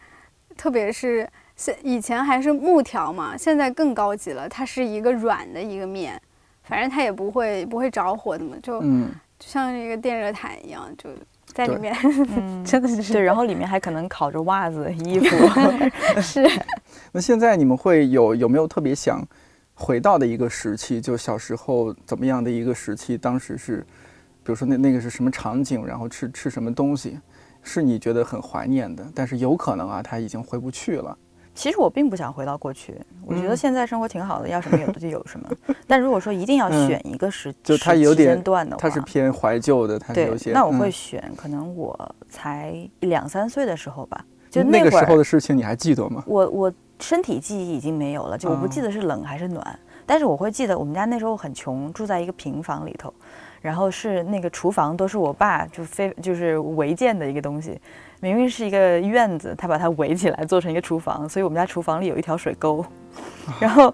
[0.57, 6.19] 特别是现以前还是木条嘛，现在更高级了，它是一个软的一个面，
[6.63, 11.11] 反正它也不会不会着火的嘛，就、嗯，就像一个电热毯一样，就
[11.53, 11.95] 在里面，
[12.37, 15.37] 嗯， 真的是对，然后里面还可能烤着袜子、衣服。
[16.21, 16.43] 是
[17.13, 19.23] 那现在你们会有有没有特别想
[19.75, 21.01] 回到的一个时期？
[21.01, 23.19] 就小时候怎么样的一个时期？
[23.19, 23.79] 当时是，
[24.43, 27.19] 比如说那那个是什么场景，然后吃吃什么东西，
[27.63, 31.17] 是你觉得很怀念的，但是有可能啊，他已经回不去了。
[31.55, 32.95] 其实我并不想回到过去，
[33.27, 35.49] 我觉得嗯现在生活挺好的，要什么有的就有什么。
[35.87, 46.25] 但如果说一定要嗯选一个时，就它有点间段的话，它是偏怀旧的，对有些。，那我会嗯选可能我才两三岁的时候吧，就那个时候的事情，你还记得吗？
[46.27, 53.13] 我我身体记忆已经没有了，就我不记哦得是冷还是暖，但是我会记得我们家那时候很穷，住在一个平房里头，
[53.61, 57.79] 然后是那个厨房都是我爸就非就是违建的一个东西，
[58.23, 62.85] 明明是一个院子，他把它围起来做成一个厨房，所以我们家厨房里有一条水沟，
[63.59, 63.93] 然后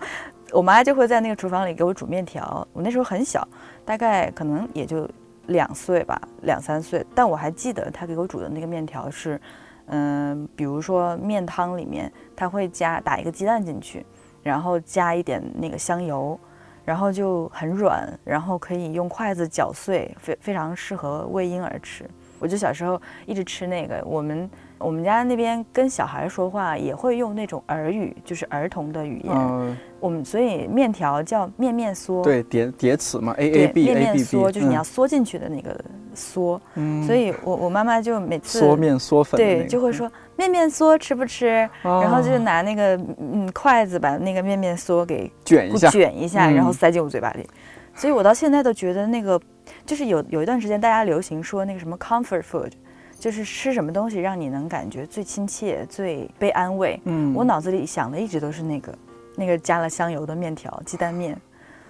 [0.52, 2.68] 我妈就会在那个厨房里给我煮面条。
[2.74, 3.48] 我那时候很小，
[3.86, 5.08] 大概可能也就
[5.46, 9.40] 两岁吧，两三岁，但我还记得她给我煮的那个面条是，
[9.86, 14.04] 嗯、比如说面汤里面她会加打一个鸡蛋进去，
[14.42, 16.38] 然后加一点那个香油。
[16.84, 22.08] 然后就很软，然后可以用筷子搅碎，非非常适合喂婴儿吃。
[22.38, 24.02] 我就小时候一直吃那个。
[24.04, 29.32] 我们我们家那边跟小孩说话也会用那种儿语，就是儿童的语言。
[29.34, 35.76] 嗯，我们所以面条叫面面梭，对，叠叠词嘛，a 对 a b 面 a 面 b 梭 b，就是你要缩进去的那个
[36.14, 36.60] 缩。
[36.74, 47.46] 嗯，所以我我妈妈就每次缩面缩粉对，就会说面面梭吃不吃，哦，然后就拿那个嗯筷子把那个面面梭给卷一下，卷一下，嗯然后塞进我嘴巴里。
[47.94, 49.40] 所以我到现在都觉得那个，
[49.88, 52.72] 就是有有一段时间大家流行说那个什么 comfort food，
[53.18, 57.00] 就是吃什么东西让你能感觉最亲切、最被安慰。
[57.04, 58.98] 嗯，我脑子里想的一直都是那个
[59.34, 61.40] 那个加了香油的面条、鸡蛋面，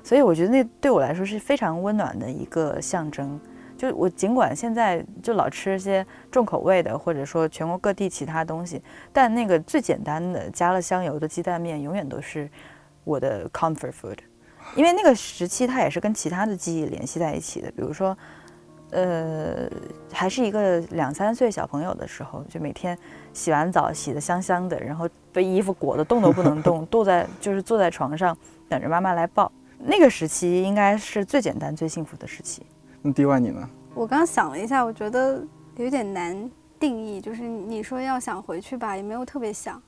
[0.05, 3.39] 所以我觉得那对我来说是非常温暖的一个象征。
[3.77, 8.81] 就我尽管现在就老吃一些重口味的，或者说全国各地其他东西，
[9.13, 12.49] 但那个最简单的加了香油的鸡蛋面，永远都是
[13.03, 14.19] 我的 comfort food。
[14.77, 18.17] 因为那个时期它也是跟其他的记忆联系在一起的，比如说，
[18.91, 19.69] 呃，
[20.13, 22.97] 还是一个两三岁小朋友的时候，就每天
[23.33, 28.37] 洗完澡洗得香香的，然后被衣服裹得动都不能动， 坐在就是坐在床上
[28.69, 29.51] 等着妈妈来抱。
[29.81, 32.63] 那个时期应该是最简单、最幸福的时期。
[33.03, 33.69] 那 D Y 你呢？
[33.95, 35.41] 我刚想了一下，我觉得
[35.77, 36.51] 有点难
[36.81, 37.21] 定义。
[37.21, 39.81] 就是你说要想回去吧，也没有特别想，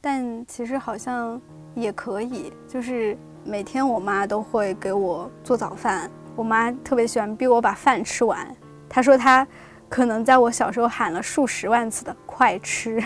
[0.00, 1.40] 但其实好像
[1.74, 2.52] 也可以。
[2.66, 3.16] 就是
[3.46, 8.46] 每天我妈都会给我做早饭，我妈特别喜欢逼我把饭吃完。
[8.88, 9.46] 她说她
[9.88, 13.02] 可能在我小时候喊了数十万次的“快吃”，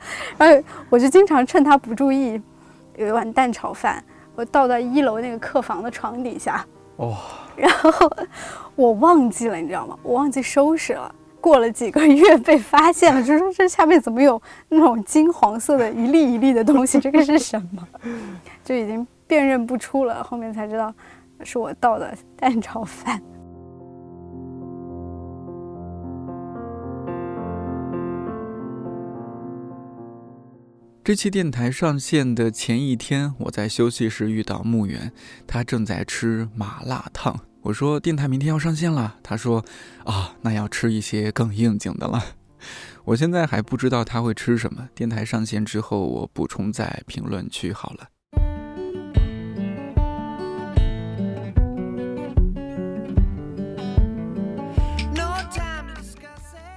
[0.38, 2.40] 然后我就经常趁她不注意，
[2.96, 4.02] 有一碗蛋炒饭，
[4.36, 6.64] 我倒在一楼那个客房的床底下。
[6.98, 7.16] 哇、
[7.56, 8.10] 然后
[8.76, 9.98] 我忘记了，你知道吗？
[10.02, 11.12] 我忘记收拾了。
[11.40, 16.98] 过了几个月被发现了，就说这下面怎么有那种金黄色的一粒一粒的东西？
[16.98, 17.86] 这个是什么？
[18.64, 20.22] 就已经辨认不出了。
[20.24, 20.94] 后面才知道
[21.42, 23.22] 是我倒的蛋炒饭。
[31.04, 35.12] 这期电台上线的前一天，我在休息室遇到木原，
[35.46, 37.38] 他正在吃麻辣烫。
[37.62, 39.64] 我说电台明天要上线了，他说
[40.04, 42.20] 啊，那要吃一些更应景的了。
[43.04, 48.08] 我现在还不知道他会吃什么，电台上线之后我补充在评论区好了。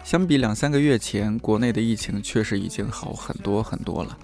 [0.09, 4.17] 相比两三个月前，国内的疫情确实已经好很多很多了。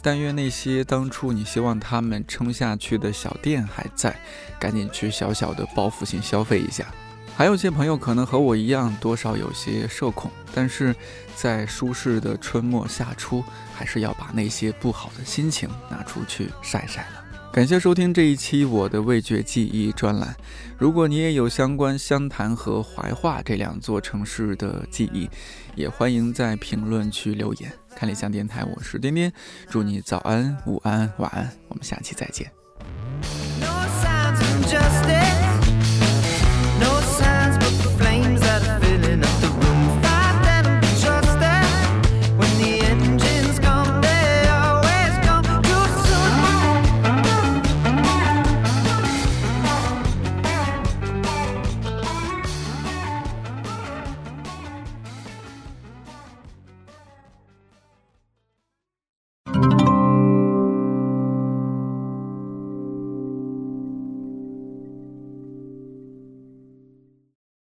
[0.00, 4.18] 但愿那些当初你希望他们撑下去的小店还在，
[4.58, 6.86] 赶紧去小小的报复性消费一下。
[7.36, 10.96] 还有些朋友可能和我一样，多少有些社恐，但是
[11.34, 17.25] 在舒适的春末夏初，还是要把那些不好的心情拿出去晒晒了。
[17.56, 20.36] 感谢收听这一期我的味觉记忆专栏。
[20.76, 25.26] 如果你也有相关湘潭和怀化这两座城市的记忆，
[25.74, 27.72] 也欢迎在评论区留言。
[27.94, 29.32] 看理想电台，我是颠颠，
[29.70, 32.52] 祝你早安、午安、晚安，我们下期再见。
[33.58, 35.25] No signs of justice.